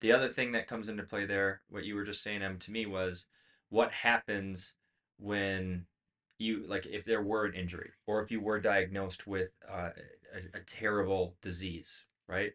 The 0.00 0.12
other 0.12 0.28
thing 0.28 0.52
that 0.52 0.66
comes 0.66 0.88
into 0.88 1.04
play 1.04 1.26
there 1.26 1.62
what 1.68 1.84
you 1.84 1.94
were 1.94 2.04
just 2.04 2.22
saying 2.22 2.42
em 2.42 2.58
to 2.60 2.70
me 2.70 2.86
was 2.86 3.26
what 3.70 3.92
happens 3.92 4.74
when 5.18 5.86
you 6.38 6.64
like 6.66 6.86
if 6.86 7.04
there 7.04 7.22
were 7.22 7.44
an 7.46 7.54
injury 7.54 7.90
or 8.06 8.22
if 8.22 8.30
you 8.30 8.40
were 8.40 8.60
diagnosed 8.60 9.26
with 9.26 9.50
uh, 9.70 9.90
a, 10.34 10.58
a 10.58 10.60
terrible 10.60 11.36
disease 11.42 12.02
right? 12.28 12.52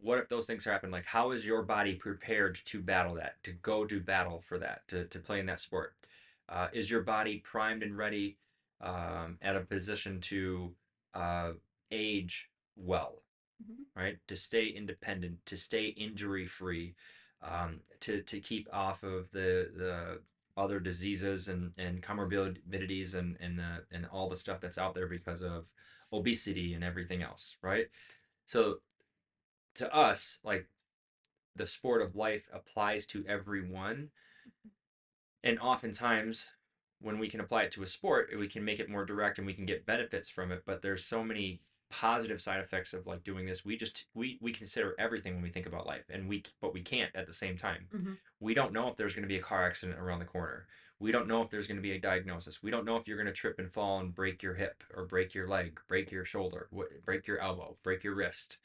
What 0.00 0.18
if 0.18 0.28
those 0.28 0.46
things 0.46 0.64
happen 0.64 0.90
like 0.90 1.06
how 1.06 1.32
is 1.32 1.46
your 1.46 1.62
body 1.62 1.94
prepared 1.94 2.60
to 2.66 2.80
battle 2.82 3.14
that 3.14 3.42
to 3.44 3.52
go 3.52 3.84
to 3.86 4.00
battle 4.00 4.40
for 4.46 4.58
that 4.58 4.86
to, 4.88 5.06
to 5.06 5.18
play 5.18 5.40
in 5.40 5.46
that 5.46 5.60
sport? 5.60 5.94
Uh, 6.48 6.68
is 6.72 6.90
your 6.90 7.02
body 7.02 7.38
primed 7.38 7.82
and 7.82 7.96
ready 7.96 8.38
um, 8.80 9.38
at 9.42 9.56
a 9.56 9.60
position 9.60 10.20
to 10.20 10.74
uh, 11.14 11.52
age 11.90 12.50
well 12.76 13.22
Mhm. 13.62 13.86
right? 13.96 14.18
To 14.28 14.36
stay 14.36 14.66
independent 14.68 15.44
to 15.46 15.56
stay 15.56 15.86
injury 15.88 16.46
free 16.46 16.94
um, 17.42 17.80
to, 18.00 18.22
to 18.22 18.40
keep 18.40 18.68
off 18.72 19.02
of 19.02 19.30
the, 19.30 19.70
the 19.74 20.20
other 20.56 20.80
diseases 20.80 21.48
and 21.48 21.72
and 21.78 22.02
comorbidities 22.02 23.14
and 23.14 23.36
and 23.40 23.58
the 23.58 23.84
and 23.92 24.06
all 24.06 24.28
the 24.28 24.36
stuff 24.36 24.60
that's 24.60 24.78
out 24.78 24.94
there 24.94 25.08
because 25.08 25.42
of 25.42 25.70
obesity 26.12 26.74
and 26.74 26.84
everything 26.84 27.22
else, 27.22 27.56
right? 27.62 27.86
So 28.46 28.76
to 29.74 29.94
us, 29.94 30.38
like 30.42 30.68
the 31.56 31.66
sport 31.66 32.02
of 32.02 32.14
life 32.16 32.48
applies 32.52 33.06
to 33.06 33.24
everyone. 33.26 34.10
And 35.42 35.58
oftentimes, 35.58 36.48
when 37.00 37.18
we 37.18 37.28
can 37.28 37.40
apply 37.40 37.64
it 37.64 37.72
to 37.72 37.82
a 37.82 37.86
sport, 37.86 38.30
we 38.38 38.48
can 38.48 38.64
make 38.64 38.80
it 38.80 38.90
more 38.90 39.04
direct 39.04 39.38
and 39.38 39.46
we 39.46 39.54
can 39.54 39.66
get 39.66 39.86
benefits 39.86 40.28
from 40.28 40.50
it. 40.52 40.62
But 40.66 40.82
there's 40.82 41.04
so 41.04 41.22
many 41.22 41.62
positive 41.90 42.40
side 42.40 42.60
effects 42.60 42.92
of 42.92 43.06
like 43.06 43.24
doing 43.24 43.46
this. 43.46 43.64
We 43.64 43.76
just 43.76 44.06
we 44.14 44.38
we 44.40 44.52
consider 44.52 44.94
everything 44.98 45.34
when 45.34 45.42
we 45.42 45.50
think 45.50 45.66
about 45.66 45.86
life, 45.86 46.04
and 46.10 46.28
we 46.28 46.44
but 46.60 46.74
we 46.74 46.82
can't 46.82 47.14
at 47.14 47.26
the 47.26 47.32
same 47.32 47.56
time. 47.56 47.86
hmm 47.90 48.14
We 48.40 48.54
don't 48.54 48.72
know 48.72 48.88
if 48.88 48.96
there's 48.96 49.14
going 49.14 49.22
to 49.22 49.28
be 49.28 49.38
a 49.38 49.42
car 49.42 49.66
accident 49.66 49.98
around 49.98 50.18
the 50.18 50.24
corner. 50.26 50.66
We 50.98 51.12
don't 51.12 51.28
know 51.28 51.42
if 51.42 51.50
there's 51.50 51.66
going 51.66 51.76
to 51.76 51.82
be 51.82 51.92
a 51.92 52.00
diagnosis. 52.00 52.62
We 52.62 52.70
don't 52.70 52.86
know 52.86 52.96
if 52.96 53.06
you're 53.06 53.18
going 53.18 53.26
to 53.26 53.32
trip 53.32 53.58
and 53.58 53.70
fall 53.70 54.00
and 54.00 54.14
break 54.14 54.42
your 54.42 54.54
hip 54.54 54.82
or 54.94 55.04
break 55.04 55.34
your 55.34 55.46
leg, 55.46 55.78
break 55.88 56.10
your 56.10 56.24
shoulder, 56.24 56.68
break 57.04 57.26
your 57.26 57.38
elbow, 57.38 57.76
break 57.82 58.02
your 58.02 58.14
wrist. 58.14 58.56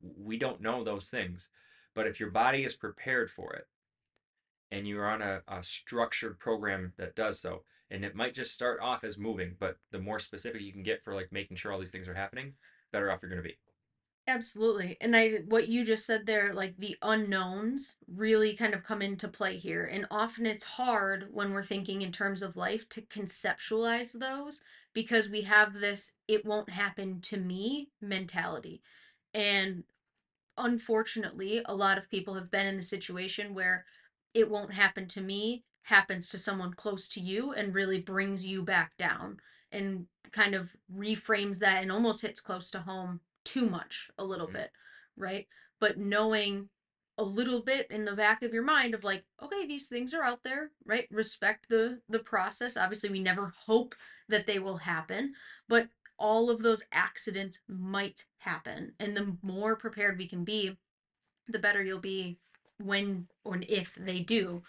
We 0.00 0.36
don't 0.36 0.60
know 0.60 0.82
those 0.82 1.08
things. 1.08 1.48
But 1.94 2.06
if 2.06 2.18
your 2.18 2.30
body 2.30 2.64
is 2.64 2.74
prepared 2.74 3.30
for 3.30 3.52
it 3.54 3.68
and 4.70 4.86
you're 4.86 5.08
on 5.08 5.22
a, 5.22 5.42
a 5.48 5.62
structured 5.62 6.38
program 6.38 6.92
that 6.96 7.14
does 7.14 7.40
so, 7.40 7.62
and 7.90 8.04
it 8.04 8.14
might 8.14 8.34
just 8.34 8.52
start 8.52 8.80
off 8.80 9.04
as 9.04 9.18
moving, 9.18 9.56
but 9.58 9.76
the 9.92 10.00
more 10.00 10.18
specific 10.18 10.60
you 10.60 10.72
can 10.72 10.82
get 10.82 11.02
for 11.04 11.14
like 11.14 11.32
making 11.32 11.56
sure 11.56 11.72
all 11.72 11.78
these 11.78 11.90
things 11.90 12.08
are 12.08 12.14
happening, 12.14 12.54
better 12.92 13.10
off 13.10 13.20
you're 13.22 13.30
going 13.30 13.42
to 13.42 13.48
be. 13.48 13.58
Absolutely. 14.28 14.96
And 15.00 15.14
I 15.16 15.42
what 15.46 15.68
you 15.68 15.84
just 15.84 16.04
said 16.04 16.26
there, 16.26 16.52
like 16.52 16.78
the 16.78 16.96
unknowns 17.00 17.96
really 18.08 18.54
kind 18.54 18.74
of 18.74 18.82
come 18.82 19.00
into 19.00 19.28
play 19.28 19.56
here. 19.56 19.84
And 19.84 20.04
often 20.10 20.46
it's 20.46 20.64
hard 20.64 21.28
when 21.30 21.52
we're 21.52 21.62
thinking 21.62 22.02
in 22.02 22.10
terms 22.10 22.42
of 22.42 22.56
life 22.56 22.88
to 22.90 23.02
conceptualize 23.02 24.18
those 24.18 24.62
because 24.92 25.28
we 25.28 25.42
have 25.42 25.74
this 25.74 26.14
it 26.26 26.44
won't 26.44 26.70
happen 26.70 27.20
to 27.20 27.36
me 27.36 27.90
mentality. 28.00 28.82
And 29.32 29.84
unfortunately, 30.58 31.62
a 31.64 31.74
lot 31.74 31.98
of 31.98 32.10
people 32.10 32.34
have 32.34 32.50
been 32.50 32.66
in 32.66 32.76
the 32.76 32.82
situation 32.82 33.54
where 33.54 33.84
it 34.34 34.50
won't 34.50 34.74
happen 34.74 35.06
to 35.08 35.20
me 35.20 35.62
happens 35.86 36.28
to 36.30 36.38
someone 36.38 36.74
close 36.74 37.08
to 37.08 37.20
you 37.20 37.52
and 37.52 37.74
really 37.74 38.00
brings 38.00 38.44
you 38.46 38.62
back 38.62 38.96
down 38.96 39.38
and 39.72 40.06
kind 40.32 40.54
of 40.54 40.76
reframes 40.92 41.58
that 41.60 41.82
and 41.82 41.92
almost 41.92 42.22
hits 42.22 42.40
close 42.40 42.70
to 42.70 42.80
home 42.80 43.20
too 43.44 43.68
much 43.68 44.10
a 44.18 44.24
little 44.24 44.48
Mhm. 44.48 44.52
bit, 44.54 44.72
right? 45.16 45.48
But 45.80 45.98
knowing 45.98 46.70
a 47.18 47.24
little 47.24 47.62
bit 47.62 47.86
in 47.90 48.04
the 48.04 48.16
back 48.16 48.42
of 48.42 48.52
your 48.52 48.64
mind 48.64 48.94
of 48.94 49.04
like, 49.04 49.24
okay, 49.40 49.66
these 49.66 49.88
things 49.88 50.12
are 50.12 50.22
out 50.24 50.42
there, 50.42 50.72
right? 50.84 51.06
Respect 51.10 51.68
the 51.68 52.02
the 52.08 52.18
process. 52.18 52.76
Obviously, 52.76 53.10
we 53.10 53.20
never 53.20 53.48
hope 53.48 53.94
that 54.28 54.46
they 54.46 54.58
will 54.58 54.78
happen, 54.78 55.34
but 55.68 55.88
all 56.18 56.50
of 56.50 56.62
those 56.62 56.82
accidents 56.92 57.60
might 57.68 58.26
happen. 58.38 58.94
And 58.98 59.16
the 59.16 59.38
more 59.42 59.76
prepared 59.76 60.18
we 60.18 60.28
can 60.28 60.44
be, 60.44 60.78
the 61.48 61.58
better 61.58 61.82
you'll 61.82 62.00
be 62.00 62.38
when 62.78 63.28
or 63.44 63.58
if 63.68 63.94
they 63.94 64.20
do. 64.20 64.62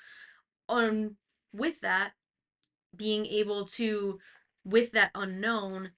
On 0.70 1.16
with 1.54 1.82
that, 1.82 2.12
being 2.96 3.26
able 3.26 3.66
to 3.66 4.20
with 4.64 4.92
that 4.92 5.12
unknown 5.16 5.92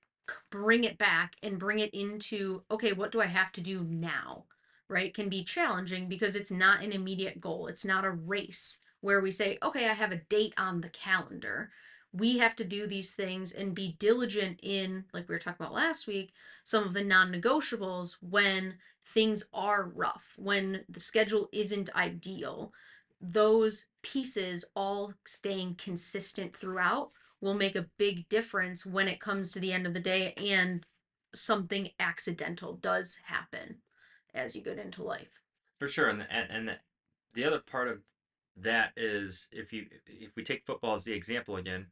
bring 0.51 0.83
it 0.83 0.97
back 0.99 1.35
and 1.41 1.57
bring 1.57 1.79
it 1.79 1.91
into 1.91 2.61
okay 2.69 2.93
what 2.93 3.11
do 3.11 3.19
i 3.19 3.25
have 3.25 3.51
to 3.51 3.61
do 3.61 3.83
now? 3.83 4.45
right? 4.89 5.13
Can 5.13 5.29
be 5.29 5.43
challenging 5.43 6.09
because 6.09 6.35
it's 6.35 6.51
not 6.51 6.83
an 6.83 6.91
immediate 6.91 7.39
goal. 7.39 7.67
It's 7.67 7.85
not 7.85 8.05
a 8.05 8.11
race 8.11 8.79
where 9.01 9.21
we 9.21 9.31
say 9.31 9.57
okay 9.63 9.87
i 9.87 9.93
have 9.93 10.11
a 10.11 10.17
date 10.17 10.53
on 10.57 10.81
the 10.81 10.89
calendar. 10.89 11.71
We 12.11 12.39
have 12.39 12.55
to 12.55 12.63
do 12.63 12.87
these 12.87 13.13
things 13.13 13.51
and 13.53 13.75
be 13.75 13.95
diligent 13.99 14.59
in 14.63 15.05
like 15.13 15.29
we 15.29 15.35
were 15.35 15.39
talking 15.39 15.63
about 15.63 15.75
last 15.75 16.07
week 16.07 16.33
some 16.63 16.83
of 16.83 16.93
the 16.93 17.03
non-negotiables 17.03 18.17
when 18.19 18.75
things 19.05 19.45
are 19.53 19.91
rough 19.93 20.33
when 20.37 20.83
the 20.89 20.99
schedule 20.99 21.49
isn't 21.53 21.95
ideal 21.95 22.73
those 23.21 23.87
pieces 24.01 24.65
all 24.75 25.13
staying 25.25 25.75
consistent 25.75 26.55
throughout 26.55 27.11
will 27.41 27.53
make 27.53 27.75
a 27.75 27.87
big 27.97 28.27
difference 28.29 28.85
when 28.85 29.07
it 29.07 29.19
comes 29.19 29.51
to 29.51 29.59
the 29.59 29.73
end 29.73 29.85
of 29.85 29.93
the 29.93 29.99
day 29.99 30.33
and 30.37 30.85
something 31.33 31.89
accidental 31.99 32.73
does 32.73 33.19
happen 33.25 33.77
as 34.33 34.55
you 34.55 34.61
get 34.61 34.77
into 34.77 35.03
life. 35.03 35.41
For 35.79 35.87
sure, 35.87 36.09
and 36.09 36.21
the, 36.21 36.31
and, 36.31 36.67
the, 36.67 36.75
the 37.33 37.45
other 37.45 37.59
part 37.59 37.87
of 37.87 37.99
that 38.57 38.91
is 38.97 39.47
if 39.51 39.71
you 39.71 39.85
if 40.05 40.35
we 40.35 40.43
take 40.43 40.65
football 40.65 40.95
as 40.95 41.05
the 41.05 41.13
example 41.13 41.55
again, 41.55 41.87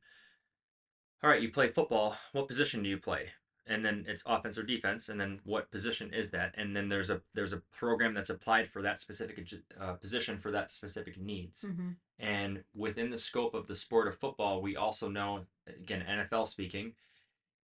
all 1.23 1.29
right, 1.29 1.41
you 1.41 1.49
play 1.49 1.69
football. 1.69 2.15
What 2.33 2.47
position 2.47 2.83
do 2.83 2.89
you 2.89 2.97
play? 2.97 3.29
And 3.69 3.83
then 3.83 4.05
it's 4.07 4.23
offense 4.25 4.57
or 4.57 4.63
defense, 4.63 5.09
and 5.09 5.19
then 5.19 5.39
what 5.43 5.69
position 5.71 6.13
is 6.13 6.29
that? 6.31 6.53
And 6.57 6.75
then 6.75 6.87
there's 6.89 7.09
a 7.09 7.21
there's 7.33 7.53
a 7.53 7.61
program 7.75 8.13
that's 8.13 8.29
applied 8.29 8.67
for 8.67 8.81
that 8.81 8.99
specific 8.99 9.45
uh, 9.79 9.93
position 9.93 10.37
for 10.37 10.51
that 10.51 10.71
specific 10.71 11.19
needs. 11.19 11.65
Mm-hmm. 11.67 11.89
And 12.19 12.63
within 12.73 13.09
the 13.09 13.17
scope 13.17 13.53
of 13.53 13.67
the 13.67 13.75
sport 13.75 14.07
of 14.07 14.17
football, 14.17 14.61
we 14.61 14.75
also 14.75 15.09
know, 15.09 15.41
again, 15.67 16.03
NFL 16.09 16.47
speaking, 16.47 16.93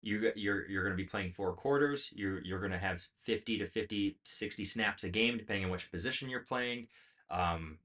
you 0.03 0.33
you're 0.37 0.67
you're 0.69 0.85
going 0.85 0.97
to 0.97 1.03
be 1.03 1.09
playing 1.09 1.33
four 1.33 1.53
quarters. 1.53 2.11
You're 2.13 2.41
you're 2.45 2.61
going 2.61 2.73
to 2.73 2.79
have 2.79 3.03
50 3.25 3.59
to 3.59 3.67
50, 3.67 4.19
60 4.25 4.65
snaps 4.65 5.05
a 5.05 5.09
game, 5.09 5.37
depending 5.37 5.65
on 5.65 5.71
which 5.71 5.91
position 5.91 6.31
you're 6.31 6.41
playing. 6.41 6.87
Um, 7.31 7.79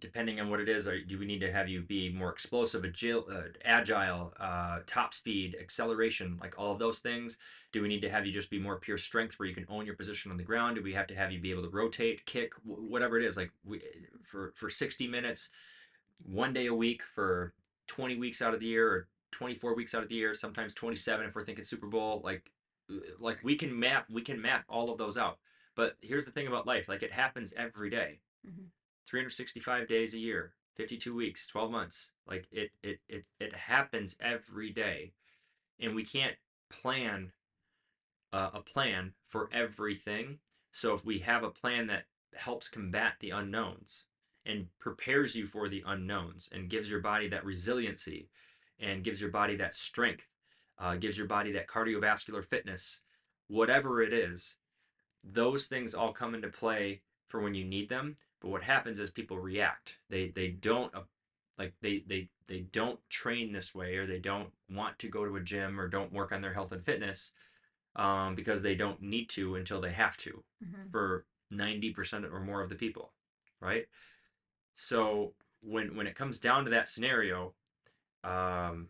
depending 0.00 0.40
on 0.40 0.50
what 0.50 0.60
it 0.60 0.68
is, 0.68 0.88
do 1.08 1.18
we 1.18 1.26
need 1.26 1.40
to 1.40 1.52
have 1.52 1.68
you 1.68 1.82
be 1.82 2.08
more 2.10 2.30
explosive, 2.30 2.84
agile, 2.84 3.24
uh, 3.30 3.42
agile, 3.64 4.32
uh, 4.38 4.80
top 4.86 5.14
speed, 5.14 5.56
acceleration, 5.60 6.38
like 6.40 6.54
all 6.58 6.72
of 6.72 6.78
those 6.78 7.00
things? 7.00 7.38
Do 7.72 7.82
we 7.82 7.88
need 7.88 8.02
to 8.02 8.10
have 8.10 8.26
you 8.26 8.32
just 8.32 8.50
be 8.50 8.58
more 8.58 8.78
pure 8.78 8.98
strength, 8.98 9.38
where 9.38 9.48
you 9.48 9.54
can 9.54 9.66
own 9.68 9.86
your 9.86 9.96
position 9.96 10.30
on 10.30 10.36
the 10.36 10.44
ground? 10.44 10.76
Do 10.76 10.82
we 10.82 10.92
have 10.94 11.06
to 11.08 11.14
have 11.16 11.32
you 11.32 11.40
be 11.40 11.50
able 11.50 11.62
to 11.62 11.70
rotate, 11.70 12.24
kick, 12.26 12.52
wh- 12.64 12.90
whatever 12.90 13.18
it 13.18 13.24
is? 13.24 13.36
Like 13.36 13.50
we, 13.64 13.82
for 14.24 14.52
for 14.56 14.70
60 14.70 15.06
minutes, 15.08 15.50
one 16.24 16.52
day 16.52 16.66
a 16.66 16.74
week 16.74 17.02
for 17.14 17.52
20 17.86 18.16
weeks 18.16 18.42
out 18.42 18.54
of 18.54 18.60
the 18.60 18.66
year 18.66 18.88
or 18.88 19.08
24 19.32 19.74
weeks 19.74 19.94
out 19.94 20.02
of 20.02 20.08
the 20.08 20.14
year 20.14 20.34
sometimes 20.34 20.72
27 20.74 21.26
if 21.26 21.34
we're 21.34 21.44
thinking 21.44 21.64
super 21.64 21.86
bowl 21.88 22.20
like 22.24 22.50
uh, 22.90 22.94
like 23.18 23.38
we 23.42 23.56
can 23.56 23.78
map 23.78 24.06
we 24.10 24.22
can 24.22 24.40
map 24.40 24.64
all 24.68 24.90
of 24.90 24.96
those 24.96 25.18
out 25.18 25.38
but 25.74 25.96
here's 26.00 26.24
the 26.24 26.30
thing 26.30 26.46
about 26.46 26.66
life 26.66 26.88
like 26.88 27.02
it 27.02 27.12
happens 27.12 27.52
every 27.56 27.90
day. 27.90 28.20
Mhm. 28.46 28.66
365 29.06 29.88
days 29.88 30.14
a 30.14 30.18
year 30.18 30.54
52 30.76 31.14
weeks 31.14 31.46
12 31.46 31.70
months 31.70 32.10
like 32.26 32.46
it 32.50 32.70
it 32.82 32.98
it, 33.08 33.24
it 33.40 33.54
happens 33.54 34.16
every 34.20 34.70
day 34.70 35.12
and 35.80 35.94
we 35.94 36.04
can't 36.04 36.36
plan 36.70 37.30
uh, 38.32 38.50
a 38.54 38.60
plan 38.60 39.12
for 39.28 39.48
everything 39.52 40.38
so 40.72 40.94
if 40.94 41.04
we 41.04 41.18
have 41.20 41.44
a 41.44 41.50
plan 41.50 41.86
that 41.86 42.04
helps 42.34 42.68
combat 42.68 43.14
the 43.20 43.30
unknowns 43.30 44.04
and 44.46 44.66
prepares 44.78 45.34
you 45.34 45.46
for 45.46 45.68
the 45.68 45.82
unknowns 45.86 46.48
and 46.52 46.68
gives 46.68 46.90
your 46.90 47.00
body 47.00 47.28
that 47.28 47.44
resiliency 47.44 48.28
and 48.80 49.04
gives 49.04 49.20
your 49.20 49.30
body 49.30 49.56
that 49.56 49.74
strength, 49.74 50.26
uh, 50.78 50.96
gives 50.96 51.16
your 51.16 51.26
body 51.26 51.52
that 51.52 51.68
cardiovascular 51.68 52.44
fitness, 52.44 53.00
whatever 53.48 54.02
it 54.02 54.12
is, 54.12 54.56
those 55.22 55.66
things 55.66 55.94
all 55.94 56.12
come 56.12 56.34
into 56.34 56.48
play 56.48 57.00
for 57.28 57.40
when 57.40 57.54
you 57.54 57.64
need 57.64 57.88
them. 57.88 58.16
But 58.44 58.50
what 58.52 58.64
happens 58.64 59.00
is 59.00 59.10
people 59.10 59.40
react. 59.40 59.96
They 60.10 60.28
they 60.28 60.50
don't 60.50 60.94
like 61.58 61.74
they 61.80 62.04
they 62.06 62.28
they 62.46 62.60
don't 62.72 63.00
train 63.08 63.52
this 63.52 63.74
way 63.74 63.96
or 63.96 64.06
they 64.06 64.20
don't 64.20 64.52
want 64.70 64.98
to 64.98 65.08
go 65.08 65.24
to 65.24 65.36
a 65.36 65.40
gym 65.40 65.80
or 65.80 65.88
don't 65.88 66.12
work 66.12 66.30
on 66.30 66.42
their 66.42 66.52
health 66.52 66.72
and 66.72 66.84
fitness 66.84 67.32
um, 67.96 68.34
because 68.36 68.62
they 68.62 68.74
don't 68.76 69.02
need 69.02 69.30
to 69.30 69.56
until 69.56 69.80
they 69.80 69.92
have 69.92 70.16
to 70.18 70.44
Mm-hmm. 70.64 70.88
for 70.92 71.26
90% 71.50 72.26
or 72.26 72.40
more 72.40 72.62
of 72.62 72.70
the 72.70 72.76
people, 72.76 73.12
right? 73.60 73.86
So 74.74 75.34
when 75.64 75.96
when 75.96 76.06
it 76.06 76.16
comes 76.16 76.38
down 76.38 76.64
to 76.64 76.70
that 76.72 76.88
scenario, 76.88 77.54
um, 78.24 78.88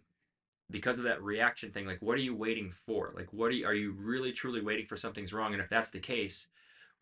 because 0.71 0.99
of 0.99 1.05
that 1.05 1.23
reaction 1.23 1.73
thing, 1.73 1.87
like 1.87 2.03
what 2.03 2.17
are 2.19 2.23
you 2.23 2.37
waiting 2.37 2.73
for? 2.87 3.13
Like 3.17 3.33
what 3.33 3.49
are 3.49 3.55
you 3.55 3.67
are 3.67 3.75
you 3.75 3.93
really 3.93 4.33
truly 4.33 4.63
waiting 4.63 4.87
for 4.87 4.97
something's 4.97 5.35
wrong? 5.35 5.55
And 5.55 5.63
if 5.63 5.71
that's 5.71 5.91
the 5.91 6.01
case, 6.01 6.49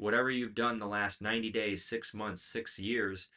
whatever 0.03 0.31
you've 0.31 0.55
done 0.55 0.79
the 0.79 0.87
last 0.87 1.23
90 1.23 1.51
days, 1.51 1.85
six 1.85 2.13
months, 2.13 2.43
six 2.43 2.79
years, 2.79 3.29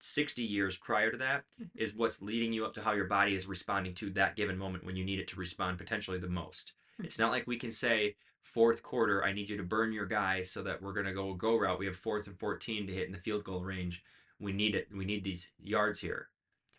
60 0.00 0.42
years 0.42 0.76
prior 0.76 1.10
to 1.10 1.18
that 1.18 1.44
Mhm. 1.60 1.94
what's 1.96 2.22
leading 2.22 2.52
you 2.52 2.64
up 2.64 2.74
to 2.74 2.82
how 2.82 2.92
your 2.92 3.06
body 3.06 3.34
is 3.34 3.46
responding 3.46 3.94
to 3.94 4.10
that 4.10 4.36
given 4.36 4.56
moment 4.58 4.84
when 4.84 4.96
you 4.96 5.04
need 5.04 5.18
it 5.20 5.28
to 5.28 5.36
respond 5.36 5.78
potentially 5.78 6.18
the 6.18 6.28
most. 6.28 6.72
It's 6.98 7.18
not 7.18 7.30
like 7.30 7.46
we 7.46 7.58
can 7.58 7.72
say 7.72 8.16
fourth 8.42 8.82
quarter, 8.82 9.24
I 9.24 9.32
need 9.32 9.50
you 9.50 9.56
to 9.58 9.62
burn 9.62 9.92
your 9.92 10.06
guy 10.06 10.42
so 10.42 10.62
that 10.62 10.80
we're 10.80 10.92
gonna 10.94 11.12
go 11.14 11.34
go 11.34 11.56
route. 11.56 11.78
We 11.78 11.86
have 11.86 11.96
fourth 11.96 12.26
and 12.26 12.38
14 12.38 12.86
to 12.86 12.92
hit 12.94 13.06
in 13.06 13.12
the 13.12 13.18
field 13.20 13.44
goal 13.44 13.64
range. 13.64 14.02
We 14.38 14.52
need 14.52 14.74
it. 14.74 14.88
We 14.90 15.04
need 15.04 15.24
these 15.24 15.50
yards 15.58 16.00
here. 16.00 16.30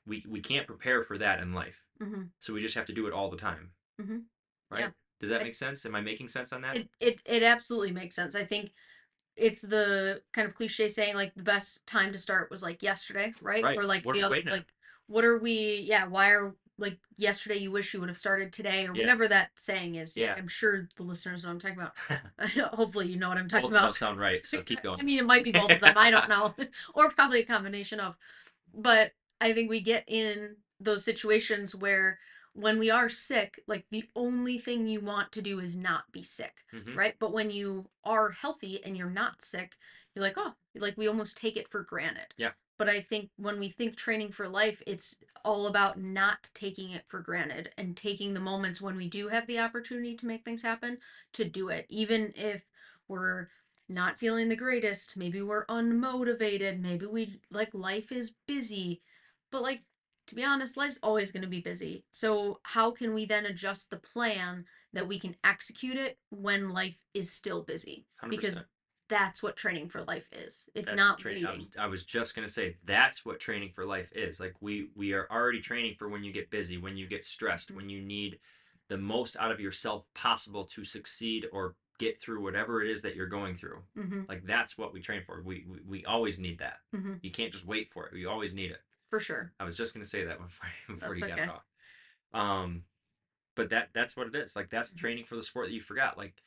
We 0.05 0.23
we 0.27 0.39
can't 0.41 0.65
prepare 0.67 1.03
for 1.03 1.17
that 1.19 1.39
in 1.41 1.53
life. 1.53 1.83
Mm-hmm. 1.99 2.23
So 2.39 2.53
we 2.53 2.61
just 2.61 2.75
have 2.75 2.85
to 2.87 2.93
do 2.93 3.07
it 3.07 3.13
all 3.13 3.29
the 3.29 3.37
time. 3.37 3.73
Mhm. 3.99 4.25
Right? 4.71 4.79
Yeah. 4.81 4.91
Does 5.19 5.29
that 5.29 5.41
It- 5.41 5.45
make 5.45 5.55
sense? 5.55 5.85
Am 5.85 5.95
I 5.95 6.01
making 6.01 6.27
sense 6.27 6.53
on 6.53 6.61
that? 6.61 6.77
It, 6.77 6.89
it 6.99 7.21
it 7.25 7.43
absolutely 7.43 7.91
makes 7.91 8.15
sense. 8.15 8.35
I 8.35 8.45
think 8.45 8.73
it's 9.37 9.61
the 9.61 10.21
kind 10.33 10.47
of 10.47 10.55
cliche 10.55 10.87
saying 10.87 11.15
like 11.15 11.33
the 11.35 11.43
best 11.43 11.85
time 11.85 12.11
to 12.11 12.17
start 12.17 12.49
was 12.51 12.63
like 12.63 12.81
yesterday, 12.83 13.33
right? 13.41 13.63
Right. 13.63 13.77
Or 13.77 13.83
like 13.83 14.03
What 14.05 14.13
the 14.13 14.23
other 14.23 14.41
like 14.45 14.65
what 15.07 15.23
are 15.23 15.37
we 15.37 15.85
yeah 15.87 16.05
why 16.07 16.31
are 16.31 16.53
like 16.79 16.97
yesterday 17.17 17.57
you 17.57 17.71
wish 17.71 17.93
you 17.93 17.99
would 17.99 18.09
have 18.09 18.17
started 18.17 18.51
today 18.51 18.85
or 18.85 18.93
Yeah. 18.93 19.03
whatever 19.03 19.27
that 19.29 19.49
saying 19.55 19.95
is 19.95 20.15
Yeah. 20.17 20.35
i'm 20.37 20.47
sure 20.47 20.87
the 20.95 21.03
listeners 21.03 21.41
know 21.43 21.49
what 21.49 21.53
i'm 21.65 21.75
talking 21.75 21.77
about 21.77 22.73
hopefully 22.75 23.07
you 23.07 23.17
know 23.17 23.29
what 23.29 23.37
i'm 23.37 23.45
Both 23.45 23.51
talking 23.51 23.69
them 23.71 23.79
about 23.83 23.95
sound 23.95 24.19
right, 24.19 24.45
so 24.45 24.61
keep 24.61 24.83
going. 24.83 24.99
I 24.99 25.03
mean, 25.03 25.17
it 25.19 25.25
might 25.25 25.43
be 25.43 25.51
both 25.51 25.71
of 25.71 25.79
them. 25.81 25.93
I 25.97 26.11
don't 26.11 26.29
know. 26.29 26.53
or 26.93 27.09
probably 27.09 27.39
a 27.39 27.45
combination 27.45 27.99
of. 27.99 28.15
But 28.73 29.13
I 29.41 29.53
think 29.53 29.69
we 29.69 29.79
get 29.81 30.03
in 30.07 30.57
those 30.79 31.03
situations 31.05 31.73
where 31.73 32.19
when 32.57 32.79
we 32.79 32.89
are 32.89 33.07
sick, 33.07 33.61
like 33.67 33.85
the 33.91 34.03
only 34.15 34.57
thing 34.57 34.87
you 34.87 34.99
want 34.99 35.31
to 35.31 35.43
do 35.43 35.59
is 35.59 35.77
not 35.77 36.11
be 36.11 36.23
sick, 36.23 36.65
Mhm. 36.73 36.95
right? 36.95 37.15
But 37.19 37.31
when 37.31 37.51
you 37.51 37.87
are 38.03 38.31
healthy 38.31 38.83
and 38.83 38.97
you're 38.97 39.11
not 39.11 39.43
sick, 39.43 39.77
you're 40.15 40.23
like, 40.23 40.37
oh, 40.37 40.55
like 40.73 40.97
we 40.97 41.07
almost 41.07 41.37
take 41.37 41.55
it 41.55 41.69
for 41.69 41.83
granted. 41.83 42.33
Yeah. 42.35 42.53
But 42.79 42.89
I 42.89 42.99
think 43.01 43.29
when 43.35 43.59
we 43.59 43.69
think 43.69 43.95
training 43.95 44.31
for 44.31 44.49
life, 44.49 44.81
it's 44.87 45.19
all 45.45 45.67
about 45.67 45.99
not 45.99 46.49
taking 46.55 46.89
it 46.89 47.05
for 47.07 47.21
granted 47.21 47.73
and 47.77 47.95
taking 47.95 48.33
the 48.33 48.39
moments 48.39 48.81
when 48.81 48.97
we 48.97 49.07
do 49.07 49.27
have 49.27 49.45
the 49.45 49.59
opportunity 49.59 50.15
to 50.15 50.25
make 50.25 50.43
things 50.43 50.63
happen 50.63 50.97
to 51.33 51.45
do 51.45 51.69
it. 51.69 51.85
Even 51.89 52.33
if 52.35 52.65
we're 53.07 53.49
not 53.87 54.17
feeling 54.17 54.49
the 54.49 54.55
greatest, 54.55 55.15
maybe 55.15 55.43
we're 55.43 55.65
unmotivated, 55.67 56.79
maybe 56.79 57.05
we 57.05 57.39
like 57.51 57.73
life 57.75 58.11
is 58.11 58.33
busy. 58.47 59.03
But 59.51 59.61
like 59.61 59.83
to 60.27 60.35
be 60.35 60.43
honest, 60.43 60.77
life's 60.77 60.99
always 61.01 61.31
going 61.31 61.41
to 61.43 61.47
be 61.47 61.59
busy. 61.61 62.03
So 62.11 62.59
how 62.63 62.91
can 62.91 63.13
we 63.13 63.25
then 63.25 63.45
adjust 63.45 63.89
the 63.89 63.97
plan 63.97 64.65
that 64.93 65.07
we 65.07 65.19
can 65.19 65.35
execute 65.43 65.97
it 65.97 66.17
when 66.29 66.69
life 66.69 67.01
is 67.13 67.31
still 67.31 67.63
busy? 67.63 68.05
Because 68.29 68.55
100%. 68.55 68.67
that's 69.09 69.41
what 69.41 69.55
training 69.55 69.89
for 69.89 70.03
life 70.03 70.29
is. 70.33 70.69
It's 70.75 70.85
That's 70.85 70.97
not 70.97 71.17
training. 71.17 71.45
I 71.45 71.51
was, 71.53 71.69
I 71.79 71.85
was 71.87 72.03
just 72.05 72.35
gonna 72.35 72.49
say 72.49 72.77
that's 72.83 73.25
what 73.25 73.39
training 73.39 73.71
for 73.73 73.85
life 73.85 74.11
is. 74.13 74.39
Like 74.39 74.55
we 74.61 74.89
we 74.95 75.13
are 75.13 75.27
already 75.31 75.61
training 75.61 75.95
for 75.97 76.09
when 76.09 76.23
you 76.23 76.31
get 76.31 76.49
busy, 76.51 76.77
when 76.77 76.97
you 76.97 77.07
get 77.07 77.23
stressed, 77.23 77.71
when 77.71 77.89
you 77.89 78.01
need 78.01 78.39
the 78.89 78.97
most 78.97 79.35
out 79.37 79.51
of 79.51 79.59
yourself 79.59 80.05
possible 80.13 80.65
to 80.65 80.83
succeed 80.83 81.45
or 81.51 81.75
get 81.99 82.19
through 82.21 82.41
whatever 82.41 82.81
it 82.81 82.89
is 82.89 83.01
that 83.01 83.15
you're 83.15 83.27
going 83.27 83.55
through. 83.55 83.81
hmm 83.95 84.23
Like 84.27 84.45
that's 84.45 84.77
what 84.77 84.93
we 84.93 85.01
train 85.01 85.23
for. 85.23 85.41
We 85.41 85.65
we, 85.67 85.79
we 85.85 86.05
always 86.05 86.39
need 86.39 86.59
that. 86.59 86.79
hmm 86.93 87.17
You 87.21 87.31
can't 87.31 87.51
just 87.51 87.65
wait 87.65 87.91
for 87.91 88.07
it. 88.07 88.15
You 88.17 88.29
always 88.29 88.53
need 88.53 88.71
it. 88.71 88.79
For 89.09 89.19
sure. 89.19 89.53
I 89.59 89.63
was 89.63 89.77
just 89.77 89.93
gonna 89.93 90.05
say 90.05 90.25
that 90.25 90.39
before 90.41 90.69
before 90.87 91.15
That's 91.15 91.29
you 91.29 91.35
got 91.35 91.49
off. 91.49 91.65
Um, 92.33 92.83
but 93.55 93.69
that 93.69 93.89
that's 93.93 94.15
what 94.15 94.27
it 94.27 94.35
is. 94.35 94.55
Like 94.55 94.69
that's 94.69 94.93
Mhm. 94.93 94.97
training 94.97 95.25
for 95.25 95.35
the 95.35 95.43
sport 95.43 95.67
that 95.67 95.73
you 95.73 95.81
forgot. 95.81 96.17
Like 96.17 96.41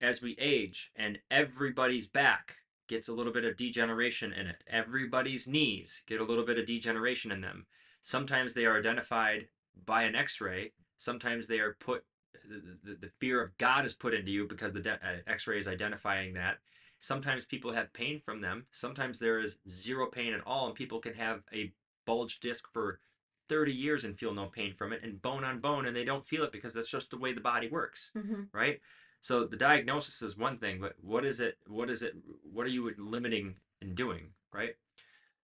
as 0.00 0.22
we 0.22 0.36
age 0.38 0.90
and 0.96 1.18
everybody's 1.30 2.06
back 2.06 2.56
gets 2.88 3.08
a 3.08 3.12
little 3.12 3.32
bit 3.32 3.44
of 3.44 3.56
degeneration 3.56 4.32
in 4.32 4.46
it. 4.46 4.64
Everybody's 4.66 5.46
knees 5.46 6.02
get 6.06 6.20
a 6.20 6.24
little 6.24 6.44
bit 6.44 6.58
of 6.58 6.66
degeneration 6.66 7.30
in 7.30 7.40
them. 7.40 7.66
Sometimes 8.02 8.54
they 8.54 8.64
are 8.64 8.78
identified 8.78 9.48
by 9.84 10.02
an 10.04 10.14
X-ray. 10.16 10.72
Sometimes 10.96 11.46
they 11.46 11.60
are 11.60 11.74
put. 11.80 12.04
The, 12.48 12.78
the, 12.82 12.94
the 12.96 13.10
fear 13.20 13.42
of 13.42 13.56
God 13.58 13.84
is 13.84 13.94
put 13.94 14.14
into 14.14 14.30
you 14.30 14.46
because 14.48 14.72
the 14.72 14.80
de- 14.80 14.92
uh, 14.94 15.18
X-ray 15.26 15.58
is 15.58 15.68
identifying 15.68 16.34
that. 16.34 16.58
Sometimes 17.00 17.44
people 17.44 17.72
have 17.72 17.92
pain 17.92 18.20
from 18.24 18.40
them. 18.40 18.66
Sometimes 18.72 19.18
there 19.18 19.40
is 19.40 19.56
zero 19.68 20.06
pain 20.06 20.32
at 20.34 20.46
all, 20.46 20.66
and 20.66 20.74
people 20.74 21.00
can 21.00 21.14
have 21.14 21.42
a 21.52 21.72
bulge 22.06 22.40
disc 22.40 22.68
for 22.72 23.00
30 23.48 23.72
years 23.72 24.04
and 24.04 24.16
feel 24.18 24.32
no 24.32 24.46
pain 24.46 24.74
from 24.74 24.92
it, 24.92 25.02
and 25.02 25.20
bone 25.22 25.42
on 25.42 25.58
bone, 25.60 25.86
and 25.86 25.96
they 25.96 26.04
don't 26.04 26.26
feel 26.26 26.44
it 26.44 26.52
because 26.52 26.74
that's 26.74 26.90
just 26.90 27.10
the 27.10 27.18
way 27.18 27.32
the 27.32 27.40
body 27.40 27.68
works 27.68 28.10
hmm 28.14 28.42
right 28.52 28.80
so 29.20 29.44
the 29.44 29.56
diagnosis 29.56 30.22
is 30.22 30.36
one 30.36 30.58
thing 30.58 30.80
but 30.80 30.94
what 31.02 31.24
is 31.24 31.40
it 31.40 31.56
what 31.66 31.90
is 31.90 32.02
it 32.02 32.14
what 32.52 32.66
are 32.66 32.70
you 32.70 32.92
limiting 32.98 33.54
and 33.80 33.94
doing 33.94 34.30
right 34.52 34.76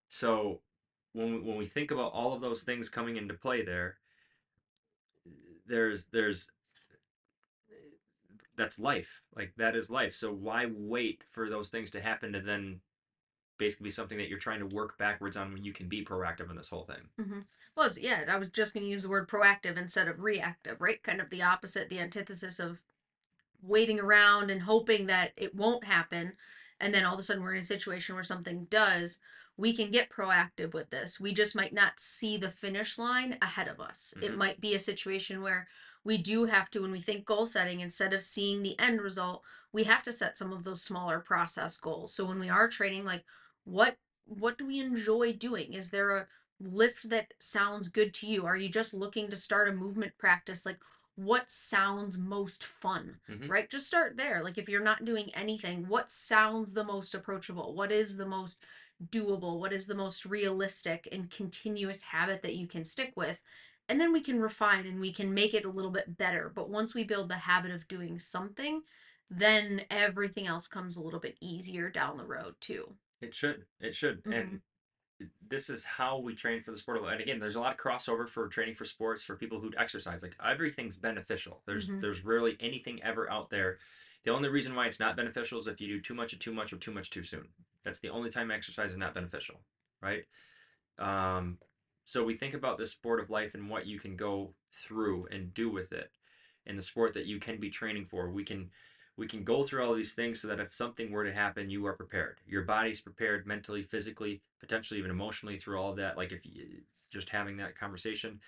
so 0.09 0.61
when 1.13 1.35
we, 1.35 1.41
when 1.41 1.57
we 1.57 1.67
think 1.67 1.91
about 1.91 2.13
all 2.13 2.33
of 2.33 2.41
those 2.41 2.63
things 2.63 2.89
coming 2.89 3.17
into 3.17 3.35
play 3.35 3.65
there 3.65 3.97
there's 5.67 6.07
there's 6.07 6.49
that's 8.57 8.79
life 8.79 9.21
like 9.35 9.53
that 9.57 9.77
is 9.77 9.91
life 9.91 10.15
so 10.15 10.33
why 10.33 10.67
wait 10.71 11.25
for 11.33 11.49
those 11.49 11.69
things 11.69 11.91
to 11.91 12.01
happen 12.01 12.33
to 12.33 12.41
then 12.41 12.81
basically 13.59 13.85
be 13.85 13.91
something 13.91 14.19
that 14.19 14.29
you're 14.29 14.39
trying 14.39 14.61
to 14.61 14.75
work 14.75 14.99
backwards 14.99 15.37
on 15.37 15.53
when 15.53 15.65
you 15.65 15.73
can 15.73 15.89
be 15.89 16.05
proactive 16.05 16.51
in 16.51 16.57
this 16.57 16.69
whole 16.69 16.85
thing 16.85 17.09
Mm-hmm. 17.21 17.41
Well, 17.77 17.91
yeah, 18.01 18.25
I 18.29 18.39
was 18.39 18.49
just 18.49 18.73
going 18.73 18.85
to 18.85 18.91
use 18.91 19.03
the 19.03 19.11
word 19.11 19.29
proactive 19.29 19.77
instead 19.77 20.09
of 20.09 20.21
reactive, 20.21 20.81
right? 20.81 21.03
Kind 21.03 21.21
of 21.21 21.29
the 21.29 21.43
opposite, 21.43 21.91
the 21.91 22.01
antithesis 22.01 22.59
of 22.59 22.81
waiting 23.63 24.01
around 24.01 24.51
and 24.51 24.63
hoping 24.63 25.07
that 25.07 25.33
it 25.37 25.55
won't 25.55 25.85
happen. 25.85 26.33
And 26.81 26.95
then 26.95 27.05
all 27.05 27.15
of 27.15 27.21
a 27.21 27.23
sudden 27.23 27.43
we're 27.43 27.53
in 27.55 27.61
a 27.61 27.65
situation 27.65 28.15
where 28.15 28.25
something 28.25 28.67
does. 28.71 29.21
We 29.59 29.75
can 29.77 29.91
get 29.91 30.11
proactive 30.11 30.73
with 30.73 30.89
this. 30.91 31.21
We 31.21 31.35
just 31.35 31.55
might 31.57 31.75
not 31.75 31.99
see 31.99 32.37
the 32.39 32.51
finish 32.51 32.97
line 32.99 33.37
ahead 33.43 33.69
of 33.69 33.81
us. 33.81 34.15
It 34.23 34.33
Mhm. 34.33 34.37
might 34.37 34.61
be 34.61 34.75
a 34.75 34.79
situation 34.79 35.43
where 35.43 35.69
we 36.07 36.19
do 36.19 36.45
have 36.47 36.71
to, 36.71 36.83
when 36.83 36.93
we 36.93 37.01
think 37.01 37.25
goal 37.25 37.47
setting, 37.47 37.81
instead 37.81 38.13
of 38.15 38.23
seeing 38.23 38.63
the 38.63 38.79
end 38.79 39.01
result, 39.03 39.43
we 39.73 39.85
have 39.85 40.03
to 40.05 40.13
set 40.13 40.39
some 40.39 40.53
of 40.53 40.65
those 40.65 40.83
smaller 40.83 41.21
process 41.21 41.77
goals. 41.77 42.15
So 42.15 42.25
when 42.25 42.39
we 42.41 42.49
are 42.49 42.69
training, 42.69 43.05
like 43.05 43.25
what 43.65 43.99
what 44.27 44.59
do 44.59 44.67
we 44.67 44.81
enjoy 44.81 45.33
doing? 45.33 45.73
Is 45.75 45.91
there 45.91 46.17
a 46.17 46.27
lift 46.61 47.09
that 47.11 47.33
sounds 47.39 47.89
good 47.89 48.15
to 48.15 48.27
you? 48.27 48.47
Are 48.47 48.57
you 48.57 48.69
just 48.69 48.95
looking 48.95 49.29
to 49.31 49.37
start 49.37 49.69
a 49.69 49.73
movement 49.73 50.19
practice? 50.19 50.67
Like 50.67 50.79
what 51.17 51.51
sounds 51.51 52.19
most 52.19 52.65
fun? 52.65 53.21
Mhm. 53.29 53.49
Right? 53.49 53.71
Just 53.71 53.87
start 53.87 54.17
there. 54.17 54.43
Like 54.43 54.59
if 54.59 54.69
you're 54.69 54.83
not 54.83 55.05
doing 55.05 55.35
anything, 55.35 55.89
what 55.89 56.11
sounds 56.11 56.73
the 56.73 56.85
most 56.85 57.15
approachable? 57.15 57.75
What 57.75 57.93
is 57.93 58.17
the 58.17 58.27
most 58.27 58.63
doable? 59.11 59.59
What 59.61 59.73
is 59.73 59.87
the 59.87 59.95
most 59.95 60.25
realistic 60.27 61.09
and 61.13 61.31
continuous 61.31 62.03
habit 62.03 62.43
that 62.43 62.57
you 62.57 62.67
can 62.67 62.85
stick 62.85 63.13
with? 63.17 63.41
And 63.89 64.01
then 64.01 64.13
we 64.13 64.21
can 64.21 64.41
refine 64.41 64.87
and 64.87 65.01
we 65.01 65.13
can 65.13 65.33
make 65.35 65.55
it 65.55 65.65
a 65.65 65.71
little 65.71 65.91
bit 65.93 66.17
better. 66.17 66.49
But 66.49 66.71
once 66.71 66.95
we 66.95 67.05
build 67.05 67.29
the 67.29 67.37
habit 67.37 67.71
of 67.71 67.89
doing 67.89 68.19
something, 68.19 68.83
then 69.31 69.87
everything 69.91 70.47
else 70.47 70.69
comes 70.69 70.97
a 70.97 71.03
little 71.03 71.21
bit 71.21 71.37
easier 71.41 71.91
down 71.91 72.17
the 72.17 72.27
road 72.27 72.57
too. 72.61 72.99
It 73.21 73.35
should. 73.35 73.67
It 73.81 73.95
should. 73.95 74.23
And 74.31 74.61
this 75.41 75.71
is 75.71 75.85
how 75.85 76.19
we 76.19 76.35
train 76.35 76.63
for 76.63 76.73
the 76.73 76.79
sport 76.79 77.03
and 77.03 77.21
again 77.21 77.39
there's 77.41 77.57
a 77.57 77.61
lot 77.61 77.73
of 77.73 77.79
crossover 77.79 78.29
for 78.29 78.49
training 78.49 78.75
for 78.75 78.85
sports 78.85 79.23
for 79.23 79.37
people 79.37 79.61
who 79.61 79.73
exercise 79.79 80.23
like 80.23 80.37
everything's 80.45 80.99
beneficial 80.99 81.63
there's 81.67 81.89
Mhm. 81.89 82.01
there's 82.01 82.25
rarely 82.25 82.57
anything 82.61 83.03
ever 83.03 83.31
out 83.31 83.51
there 83.51 83.79
the 84.25 84.33
only 84.33 84.49
reason 84.51 84.75
why 84.75 84.87
it's 84.87 85.01
not 85.01 85.17
beneficial 85.17 85.59
is 85.59 85.69
if 85.69 85.81
you 85.81 85.89
do 85.89 86.01
too 86.03 86.15
much 86.15 86.35
of 86.35 86.41
too 86.41 86.53
much 86.53 86.73
or 86.73 86.79
too 86.79 86.93
much 86.93 87.11
too 87.11 87.23
soon 87.23 87.49
that's 87.83 88.01
the 88.01 88.11
only 88.11 88.31
time 88.31 88.51
exercise 88.51 88.93
is 88.93 88.99
not 88.99 89.15
beneficial 89.15 89.65
right 90.03 90.27
um 90.99 91.59
so 92.07 92.25
we 92.25 92.35
think 92.35 92.55
about 92.55 92.79
the 92.79 92.87
sport 92.87 93.19
of 93.21 93.31
life 93.31 93.55
and 93.55 93.69
what 93.69 93.87
you 93.87 93.99
can 93.99 94.17
go 94.17 94.55
through 94.73 95.27
and 95.33 95.53
do 95.53 95.69
with 95.69 95.93
it 95.93 96.13
and 96.65 96.79
the 96.79 96.83
sport 96.83 97.13
that 97.15 97.27
you 97.27 97.41
can 97.41 97.59
be 97.59 97.69
training 97.69 98.05
for. 98.05 98.31
We 98.31 98.45
can 98.45 98.71
we 99.17 99.27
can 99.27 99.45
go 99.45 99.65
through 99.65 99.85
all 99.85 99.95
these 99.95 100.13
things 100.13 100.41
so 100.41 100.49
that 100.49 100.61
if 100.61 100.73
something 100.73 101.11
were 101.11 101.25
to 101.25 101.33
happen 101.33 101.69
you 101.69 101.85
are 101.85 101.95
prepared. 101.95 102.39
Your 102.47 102.63
body's 102.63 103.01
prepared 103.01 103.47
mentally 103.47 103.83
physically 103.83 104.41
potentially 104.61 104.99
even 104.99 105.11
emotionally 105.11 105.59
through 105.59 105.81
all 105.81 105.91
of 105.91 105.97
that 105.97 106.17
like 106.17 106.31
if 106.31 106.47
you 106.47 106.65
just 107.11 107.29
having 107.29 107.57
that 107.57 107.79
conversation. 107.79 108.41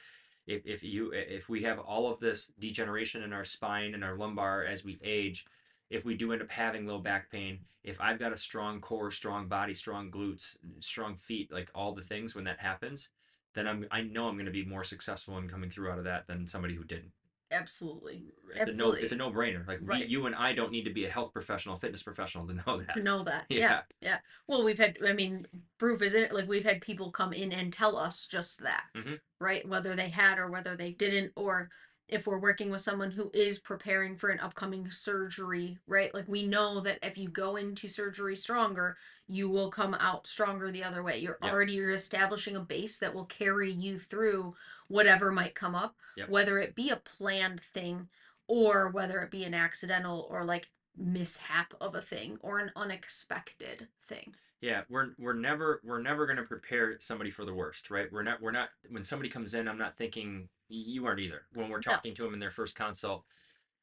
If, 0.47 0.65
if 0.65 0.83
you 0.83 1.11
if 1.13 1.49
we 1.49 1.63
have 1.65 1.81
all 1.81 2.11
of 2.11 2.21
this 2.21 2.53
degeneration 2.61 3.23
in 3.23 3.33
our 3.33 3.45
spine 3.45 3.93
and 3.93 4.05
our 4.05 4.17
lumbar 4.17 4.65
as 4.65 4.85
we 4.85 4.99
age 5.03 5.47
if 5.91 6.05
we 6.05 6.17
do 6.17 6.33
end 6.33 6.43
up 6.43 6.51
having 6.51 6.87
low 6.87 6.99
back 6.99 7.31
pain 7.31 7.59
if 7.85 8.01
i've 8.01 8.19
got 8.19 8.33
a 8.33 8.37
strong 8.37 8.81
core 8.81 9.11
strong 9.11 9.47
body 9.47 9.75
strong 9.75 10.11
glutes 10.11 10.57
strong 10.81 11.17
feet 11.17 11.53
like 11.53 11.71
all 11.75 11.95
the 11.95 12.03
things 12.03 12.35
when 12.35 12.45
that 12.45 12.59
happens 12.59 13.11
then 13.55 13.67
i'm 13.67 13.87
i 13.91 14.01
know 14.01 14.29
i'm 14.29 14.35
going 14.35 14.47
to 14.47 14.53
be 14.53 14.65
more 14.65 14.85
successful 14.85 15.39
in 15.39 15.49
coming 15.49 15.71
through 15.71 15.91
out 15.91 15.99
of 15.99 16.05
that 16.05 16.27
than 16.27 16.47
somebody 16.47 16.75
who 16.75 16.85
didn't 16.85 17.13
Absolutely. 17.51 18.25
it's 18.55 18.61
a 18.61 18.65
no 18.65 18.71
Absolutely. 18.71 19.01
it's 19.03 19.13
a 19.13 19.17
no-brainer 19.17 19.67
like 19.67 19.81
we, 19.81 20.05
you 20.05 20.27
and 20.27 20.35
i 20.35 20.53
don't 20.53 20.71
need 20.71 20.85
to 20.85 20.93
be 20.93 21.07
a 21.07 21.11
health 21.11 21.33
professional 21.33 21.77
fitness 21.77 22.03
professional 22.03 22.47
to 22.47 22.53
know 22.67 22.79
that 22.79 22.95
To 22.95 23.03
know 23.03 23.25
that. 23.25 23.47
Yeah. 23.49 23.59
Yeah. 23.59 23.81
yeah. 24.03 24.19
Well, 24.47 24.65
we've 24.65 24.79
had, 24.79 24.99
I 25.07 25.13
mean, 25.15 25.47
proof 25.79 26.03
is 26.03 26.13
it, 26.15 26.33
like, 26.33 26.47
we've 26.49 26.65
had 26.65 26.81
people 26.83 27.11
come 27.11 27.33
in 27.33 27.53
and 27.53 27.73
tell 27.73 27.97
us 27.97 28.27
just 28.27 28.63
that, 28.63 28.85
Mhm. 28.95 29.19
right? 29.41 29.67
Whether 29.67 29.97
they 29.97 30.09
had 30.11 30.39
or 30.39 30.51
whether 30.51 30.77
they 30.77 30.93
didn't, 30.93 31.33
or 31.37 31.71
if 32.09 32.27
we're 32.27 32.39
working 32.39 32.71
with 32.71 32.81
someone 32.81 33.11
who 33.11 33.31
is 33.35 33.59
preparing 33.59 34.17
for 34.17 34.31
an 34.31 34.41
upcoming 34.41 34.91
surgery, 34.91 35.79
right? 35.87 36.13
Like, 36.15 36.27
we 36.27 36.47
know 36.47 36.81
that 36.81 36.99
if 37.03 37.19
you 37.19 37.29
go 37.29 37.57
into 37.57 37.87
surgery 37.87 38.35
stronger, 38.35 38.97
you 39.27 39.49
will 39.49 39.71
come 39.71 39.95
out 39.95 40.27
stronger 40.27 40.71
the 40.71 40.85
other 40.85 41.03
way. 41.03 41.19
You're 41.19 41.39
Yep. 41.43 41.53
already 41.53 41.75
you're 41.75 41.91
establishing 41.91 42.57
a 42.57 42.61
base 42.61 42.99
that 42.99 43.15
will 43.15 43.27
carry 43.27 43.71
you 43.71 43.99
through 43.99 44.57
whatever 44.89 45.31
might 45.31 45.55
come 45.55 45.75
up, 45.75 45.97
Yep. 46.17 46.31
whether 46.31 46.59
it 46.59 46.75
be 46.75 46.91
a 46.91 46.97
planned 46.97 47.61
thing 47.61 48.09
or 48.47 48.91
whether 48.91 49.21
it 49.21 49.31
be 49.31 49.45
an 49.45 49.53
accidental 49.55 50.27
or 50.31 50.45
like 50.45 50.71
mishap 50.97 51.75
of 51.81 51.95
a 51.95 52.01
thing 52.01 52.39
or 52.41 52.59
an 52.59 52.73
unexpected 52.75 53.87
thing. 54.07 54.35
Yeah, 54.61 54.83
we're 54.89 55.11
we're 55.19 55.35
never 55.35 55.81
we're 55.85 56.03
never 56.03 56.27
gonna 56.27 56.43
prepare 56.43 56.99
somebody 57.01 57.31
for 57.31 57.45
the 57.45 57.55
worst, 57.55 57.91
right? 57.91 58.11
We're 58.13 58.23
not 58.25 58.41
we're 58.43 58.51
not 58.51 58.71
when 58.91 59.05
somebody 59.05 59.29
comes 59.31 59.55
in, 59.55 59.69
I'm 59.69 59.79
not 59.79 59.97
thinking 59.97 60.49
you 60.69 61.07
aren't 61.07 61.21
either. 61.21 61.43
When 61.55 61.69
we're 61.69 61.77
No. 61.79 61.83
talking 61.83 62.15
to 62.17 62.23
them 62.25 62.35
in 62.35 62.41
their 62.41 62.51
first 62.51 62.75
consult, 62.75 63.25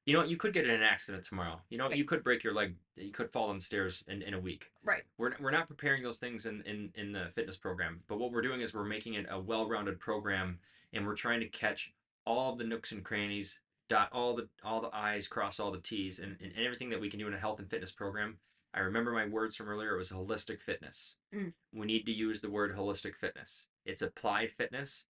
You 0.06 0.14
know 0.14 0.20
what? 0.20 0.30
You 0.30 0.38
could 0.38 0.54
get 0.54 0.66
in 0.66 0.70
an 0.76 0.84
accident 0.84 1.24
tomorrow. 1.24 1.60
You 1.70 1.80
know, 1.80 1.88
Right. 1.88 1.98
you 1.98 2.06
could 2.06 2.24
break 2.24 2.44
your 2.44 2.54
leg. 2.54 2.76
You 2.96 3.12
could 3.12 3.32
fall 3.32 3.50
on 3.50 3.58
the 3.58 3.64
stairs 3.64 4.04
in, 4.08 4.22
in 4.22 4.36
a 4.36 4.40
week. 4.40 4.72
Right. 4.84 5.04
We're, 5.18 5.34
we're 5.40 5.50
not 5.50 5.68
preparing 5.68 6.04
those 6.04 6.20
things 6.20 6.46
in, 6.46 6.62
in, 6.64 6.92
in 6.94 7.12
the 7.12 7.32
fitness 7.34 7.58
program. 7.58 8.04
But 8.08 8.20
what 8.20 8.32
we're 8.32 8.44
doing 8.44 8.62
is 8.62 8.72
we're 8.74 8.84
making 8.84 9.16
it 9.16 9.26
a 9.32 9.40
well 9.40 9.68
rounded 9.68 10.00
program 10.00 10.60
and 10.94 11.08
we're 11.08 11.16
trying 11.16 11.40
to 11.40 11.48
catch 11.48 11.92
all 12.24 12.52
of 12.52 12.60
the 12.60 12.64
nooks 12.66 12.92
and 12.92 13.04
crannies, 13.04 13.62
dot 13.88 14.10
all 14.12 14.36
the 14.36 14.48
all 14.64 14.80
the 14.80 14.96
I's, 14.96 15.28
cross 15.28 15.60
all 15.60 15.72
the 15.72 15.80
T's, 15.82 16.20
and, 16.20 16.38
and 16.40 16.52
everything 16.56 16.90
that 16.92 17.02
we 17.02 17.10
can 17.10 17.20
do 17.20 17.28
in 17.28 17.34
a 17.34 17.40
health 17.40 17.58
and 17.60 17.68
fitness 17.70 17.92
program. 17.92 18.38
I 18.76 18.82
remember 18.82 19.12
my 19.12 19.26
words 19.26 19.56
from 19.56 19.70
earlier. 19.70 19.96
It 19.96 19.98
was 19.98 20.10
holistic 20.10 20.60
fitness. 20.60 21.16
Mm. 21.34 21.54
We 21.74 21.86
need 21.86 22.06
to 22.06 22.12
use 22.12 22.42
the 22.42 22.50
word 22.50 22.76
holistic 22.76 23.16
fitness. 23.16 23.68
It's 23.86 24.02
applied 24.02 24.52
fitness. 24.52 25.06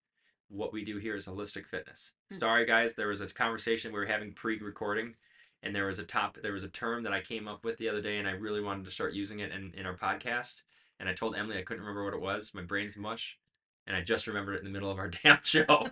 What 0.48 0.72
we 0.72 0.84
do 0.84 0.98
here 0.98 1.16
is 1.16 1.26
holistic 1.26 1.66
fitness. 1.66 2.12
Mm. 2.32 2.40
Sorry, 2.40 2.66
guys. 2.66 2.94
There 2.94 3.08
was 3.08 3.22
a 3.22 3.26
conversation 3.26 3.90
we 3.92 3.98
were 3.98 4.06
having 4.06 4.34
pre-recording, 4.34 5.14
and 5.62 5.74
there 5.74 5.86
was 5.86 5.98
a 5.98 6.04
top. 6.04 6.36
There 6.42 6.52
was 6.52 6.62
a 6.62 6.68
term 6.68 7.02
that 7.04 7.14
I 7.14 7.22
came 7.22 7.48
up 7.48 7.64
with 7.64 7.78
the 7.78 7.88
other 7.88 8.02
day, 8.02 8.18
and 8.18 8.28
I 8.28 8.32
really 8.32 8.60
wanted 8.60 8.84
to 8.84 8.90
start 8.90 9.14
using 9.14 9.40
it 9.40 9.50
in, 9.50 9.72
in 9.74 9.86
our 9.86 9.96
podcast. 9.96 10.62
And 11.00 11.08
I 11.08 11.14
told 11.14 11.34
Emily 11.34 11.58
I 11.58 11.62
couldn't 11.62 11.82
remember 11.82 12.04
what 12.04 12.14
it 12.14 12.20
was. 12.20 12.52
My 12.54 12.62
brain's 12.62 12.98
mush, 12.98 13.38
and 13.86 13.96
I 13.96 14.02
just 14.02 14.26
remembered 14.26 14.56
it 14.56 14.58
in 14.58 14.64
the 14.64 14.70
middle 14.70 14.90
of 14.90 14.98
our 14.98 15.08
damn 15.24 15.38
show. 15.42 15.86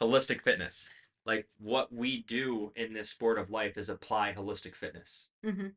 holistic 0.00 0.42
fitness. 0.42 0.90
Like 1.24 1.48
what 1.58 1.92
we 1.92 2.24
do 2.24 2.72
in 2.76 2.92
this 2.92 3.08
sport 3.08 3.38
of 3.38 3.50
life 3.50 3.78
is 3.78 3.88
apply 3.88 4.34
holistic 4.34 4.74
fitness 4.74 5.28
hmm 5.44 5.68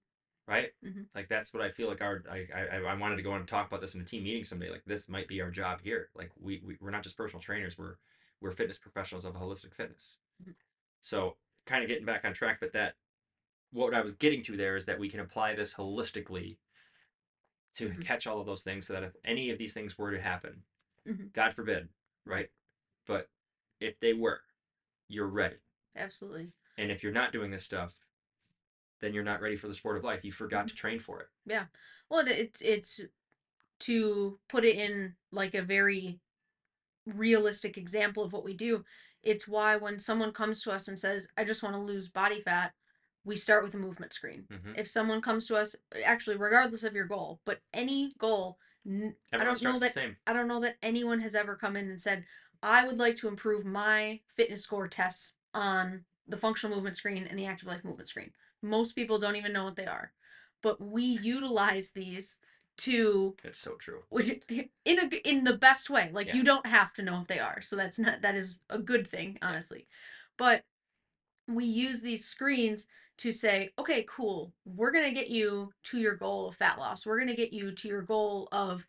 right? 0.48 0.72
Mhm. 0.84 1.08
Like 1.16 1.28
that's 1.30 1.54
what 1.54 1.64
I 1.64 1.72
feel 1.72 1.88
like 1.88 2.02
our 2.02 2.24
I, 2.30 2.48
I 2.54 2.78
I 2.78 2.94
wanted 2.96 3.18
to 3.18 3.24
go 3.24 3.34
and 3.34 3.48
talk 3.48 3.68
about 3.68 3.82
this 3.82 3.96
in 3.96 4.02
a 4.02 4.06
team 4.06 4.24
meeting 4.24 4.44
someday. 4.44 4.70
Like 4.70 4.84
this 4.86 5.10
might 5.10 5.28
be 5.28 5.42
our 5.42 5.52
job 5.52 5.82
here. 5.82 6.10
Like 6.16 6.32
we, 6.40 6.62
we 6.66 6.78
we're 6.80 6.92
not 6.92 7.04
just 7.04 7.18
personal 7.18 7.42
trainers. 7.42 7.78
We're 7.78 7.96
we're 8.42 8.52
fitness 8.52 8.78
professionals 8.78 9.26
of 9.26 9.34
holistic 9.36 9.74
fitness. 9.74 10.20
Mhm. 10.44 10.56
So 11.02 11.38
kind 11.66 11.84
of 11.84 11.90
getting 11.90 12.06
back 12.06 12.26
on 12.26 12.34
track, 12.34 12.60
but 12.60 12.74
that 12.74 12.96
what 13.72 13.94
I 13.94 14.02
was 14.02 14.14
getting 14.16 14.44
to 14.44 14.58
there 14.58 14.76
is 14.78 14.86
that 14.86 15.00
we 15.00 15.10
can 15.10 15.20
apply 15.20 15.56
this 15.56 15.74
holistically 15.74 16.58
to 17.76 17.90
Mhm. 17.90 18.02
catch 18.06 18.26
all 18.28 18.40
of 18.40 18.46
those 18.46 18.64
things 18.64 18.88
so 18.88 18.94
that 18.94 19.04
if 19.04 19.16
any 19.24 19.50
of 19.50 19.58
these 19.58 19.74
things 19.74 19.98
were 19.98 20.12
to 20.12 20.22
happen, 20.22 20.64
Mhm. 21.06 21.34
God 21.34 21.54
forbid, 21.54 21.90
right? 22.26 22.52
But 23.06 23.30
if 23.80 24.00
they 24.00 24.14
were, 24.14 24.42
you're 25.08 25.28
ready. 25.28 25.58
Absolutely. 25.96 26.54
And 26.78 26.92
if 26.92 27.04
you're 27.04 27.12
not 27.12 27.32
doing 27.32 27.52
this 27.52 27.64
stuff, 27.66 27.96
then 29.02 29.14
you're 29.14 29.24
not 29.24 29.42
ready 29.42 29.56
for 29.56 29.68
the 29.68 29.74
sport 29.74 29.98
of 29.98 30.04
life. 30.04 30.24
You 30.24 30.32
forgot 30.32 30.68
to 30.68 30.76
train 30.76 31.00
for 31.00 31.22
it. 31.22 31.28
Yeah. 31.46 31.66
Well, 32.10 32.26
it's 32.28 32.62
it's 32.62 33.02
to 33.82 34.40
put 34.48 34.66
it 34.66 34.76
in 34.78 35.16
like 35.32 35.54
a 35.54 35.62
very 35.62 36.20
realistic 37.06 37.78
example 37.78 38.24
of 38.24 38.34
what 38.34 38.44
we 38.44 38.54
do. 38.54 38.84
It's 39.24 39.48
why 39.48 39.76
when 39.76 40.00
someone 40.00 40.32
comes 40.32 40.62
to 40.64 40.72
us 40.72 40.88
and 40.88 41.00
says, 41.00 41.28
"I 41.38 41.44
just 41.44 41.64
want 41.64 41.76
to 41.76 41.80
lose 41.82 42.10
body 42.10 42.42
fat," 42.42 42.74
we 43.24 43.36
start 43.36 43.64
with 43.64 43.74
a 43.74 43.80
movement 43.80 44.14
screen. 44.14 44.48
hmm 44.50 44.74
If 44.76 44.88
someone 44.88 45.22
comes 45.22 45.48
to 45.48 45.56
us, 45.56 45.76
actually, 46.04 46.38
regardless 46.38 46.84
of 46.84 46.94
your 46.94 47.06
goal, 47.06 47.42
but 47.46 47.62
any 47.74 48.14
goal, 48.18 48.60
n- 48.86 49.16
I 49.32 49.38
Everyone 49.38 49.56
don't 49.56 49.74
know 49.74 49.80
that 49.80 49.94
same. 49.94 50.18
I 50.28 50.34
don't 50.34 50.48
know 50.48 50.62
that 50.62 50.78
anyone 50.82 51.20
has 51.22 51.36
ever 51.36 51.56
come 51.56 51.76
in 51.76 51.90
and 51.90 52.00
said, 52.02 52.26
I 52.62 52.86
would 52.86 52.98
like 52.98 53.16
to 53.18 53.28
improve 53.28 53.66
my 53.66 54.22
fitness 54.28 54.64
score 54.64 54.88
tests 54.88 55.36
on 55.54 56.06
the 56.28 56.38
functional 56.38 56.76
movement 56.76 56.98
screen 56.98 57.28
and 57.28 57.38
the 57.38 57.46
active 57.46 57.68
life 57.68 57.84
movement 57.84 58.10
screen. 58.10 58.32
Most 58.66 58.94
people 58.94 59.20
don't 59.20 59.36
even 59.36 59.54
know 59.54 59.64
what 59.66 59.76
they 59.76 59.86
are. 59.86 60.12
But 60.62 60.82
we 60.82 61.04
utilize 61.04 61.92
these 61.92 62.38
to 62.78 63.36
It's 63.44 63.60
so 63.60 63.76
true. 63.76 64.04
which 64.10 64.30
in 64.50 65.00
a 65.00 65.30
in 65.30 65.44
the 65.44 65.58
best 65.58 65.90
way. 65.90 66.10
Like 66.12 66.28
Yeah. 66.28 66.36
you 66.36 66.44
don't 66.44 66.66
have 66.66 66.94
to 66.96 67.04
know 67.04 67.20
what 67.20 67.28
they 67.28 67.40
are. 67.40 67.62
So 67.62 67.76
that's 67.76 68.00
not 68.00 68.22
that 68.22 68.36
is 68.36 68.60
a 68.70 68.80
good 68.80 69.08
thing, 69.08 69.38
honestly. 69.42 69.88
But 70.38 70.64
we 71.48 71.66
use 71.66 72.02
these 72.02 72.26
screens 72.26 72.88
to 73.18 73.32
say, 73.32 73.72
okay, 73.80 74.06
cool. 74.10 74.52
We're 74.66 74.92
going 74.92 75.06
to 75.06 75.12
get 75.20 75.30
you 75.30 75.72
to 75.84 76.00
your 76.00 76.16
goal 76.16 76.50
of 76.50 76.56
fat 76.56 76.78
loss. 76.80 77.06
We're 77.06 77.18
going 77.18 77.30
to 77.30 77.36
get 77.36 77.54
you 77.54 77.72
to 77.72 77.88
your 77.88 78.02
goal 78.02 78.50
of 78.52 78.86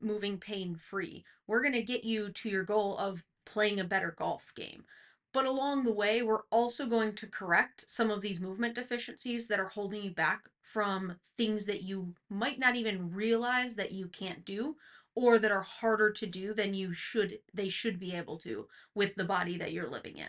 moving 0.00 0.36
pain 0.38 0.74
free. 0.74 1.24
We're 1.46 1.62
going 1.62 1.74
to 1.74 1.82
get 1.82 2.04
you 2.04 2.30
to 2.30 2.48
your 2.48 2.64
goal 2.64 2.98
of 2.98 3.24
playing 3.46 3.80
a 3.80 3.84
better 3.84 4.14
golf 4.18 4.52
game. 4.54 4.84
But 5.32 5.46
along 5.46 5.84
the 5.84 5.92
way, 5.92 6.22
we're 6.22 6.42
also 6.50 6.86
going 6.86 7.14
to 7.14 7.26
correct 7.26 7.84
some 7.88 8.10
of 8.10 8.20
these 8.20 8.40
movement 8.40 8.74
deficiencies 8.74 9.46
that 9.48 9.60
are 9.60 9.68
holding 9.68 10.02
you 10.02 10.10
back 10.10 10.48
from 10.62 11.16
things 11.38 11.66
that 11.66 11.82
you 11.82 12.14
might 12.28 12.58
not 12.58 12.76
even 12.76 13.12
realize 13.12 13.76
that 13.76 13.92
you 13.92 14.08
can't 14.08 14.44
do 14.44 14.76
or 15.14 15.38
that 15.38 15.52
are 15.52 15.62
harder 15.62 16.10
to 16.12 16.26
do 16.26 16.54
than 16.54 16.74
you 16.74 16.92
should 16.92 17.38
they 17.52 17.68
should 17.68 17.98
be 17.98 18.14
able 18.14 18.38
to 18.38 18.66
with 18.94 19.14
the 19.16 19.24
body 19.24 19.58
that 19.58 19.72
you're 19.72 19.90
living 19.90 20.16
in 20.16 20.28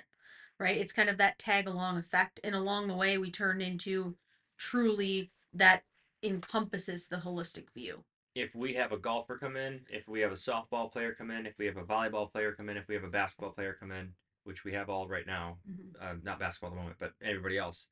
right? 0.61 0.77
It's 0.77 0.93
kind 0.93 1.09
of 1.09 1.17
that 1.17 1.39
tag 1.39 1.67
along 1.67 1.97
effect. 1.97 2.39
And 2.43 2.53
along 2.53 2.87
the 2.87 2.95
way, 2.95 3.17
we 3.17 3.31
turn 3.31 3.61
into 3.61 4.15
truly 4.57 5.31
that 5.53 5.83
encompasses 6.21 7.07
the 7.07 7.17
holistic 7.17 7.71
view. 7.73 8.03
If 8.35 8.55
we 8.55 8.75
have 8.75 8.91
a 8.91 8.97
golfer 8.97 9.37
come 9.37 9.57
in, 9.57 9.81
if 9.89 10.07
we 10.07 10.21
have 10.21 10.31
a 10.31 10.35
softball 10.35 10.89
player 10.91 11.13
come 11.13 11.31
in, 11.31 11.47
if 11.47 11.57
we 11.57 11.65
have 11.65 11.77
a 11.77 11.83
volleyball 11.83 12.31
player 12.31 12.53
come 12.53 12.69
in, 12.69 12.77
if 12.77 12.87
we 12.87 12.95
have 12.95 13.03
a 13.03 13.09
basketball 13.09 13.51
player 13.51 13.75
come 13.77 13.91
in, 13.91 14.09
which 14.43 14.63
we 14.63 14.73
have 14.73 14.89
all 14.89 15.07
right 15.07 15.25
now, 15.27 15.59
Mhm. 15.69 15.95
uh, 16.01 16.15
not 16.23 16.39
basketball 16.39 16.69
at 16.71 16.73
the 16.75 16.81
moment, 16.81 16.99
but 16.99 17.13
everybody 17.21 17.57
else, 17.57 17.87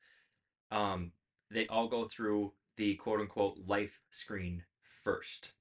um, 0.70 1.12
they 1.50 1.66
all 1.68 1.88
go 1.88 2.08
through 2.08 2.54
the 2.76 2.96
quote 2.96 3.20
unquote 3.20 3.58
life 3.58 4.02
screen 4.10 4.64
first, 4.82 5.54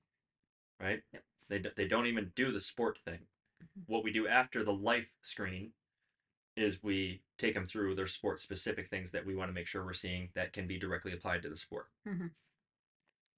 right? 0.79 1.03
Yep. 1.13 1.23
They, 1.49 1.59
they 1.59 1.87
don't 1.87 2.07
even 2.07 2.31
do 2.35 2.51
the 2.51 2.59
sport 2.61 2.99
thing. 2.99 3.27
Mhm. 3.63 3.83
What 3.87 4.03
we 4.03 4.11
do 4.11 4.27
after 4.27 4.63
the 4.63 4.73
life 4.73 5.09
screen 5.21 5.73
is 6.55 6.83
we 6.83 7.23
take 7.37 7.53
them 7.53 7.65
through 7.65 7.95
their 7.95 8.07
sport 8.07 8.39
specific 8.39 8.87
things 8.89 9.11
that 9.11 9.25
we 9.25 9.35
want 9.35 9.49
to 9.49 9.53
make 9.53 9.67
sure 9.67 9.83
we're 9.85 9.93
seeing 9.93 10.29
that 10.33 10.53
can 10.53 10.67
be 10.67 10.77
directly 10.77 11.13
applied 11.13 11.41
to 11.43 11.49
the 11.49 11.57
sport. 11.57 11.89
Mhm. 12.05 12.31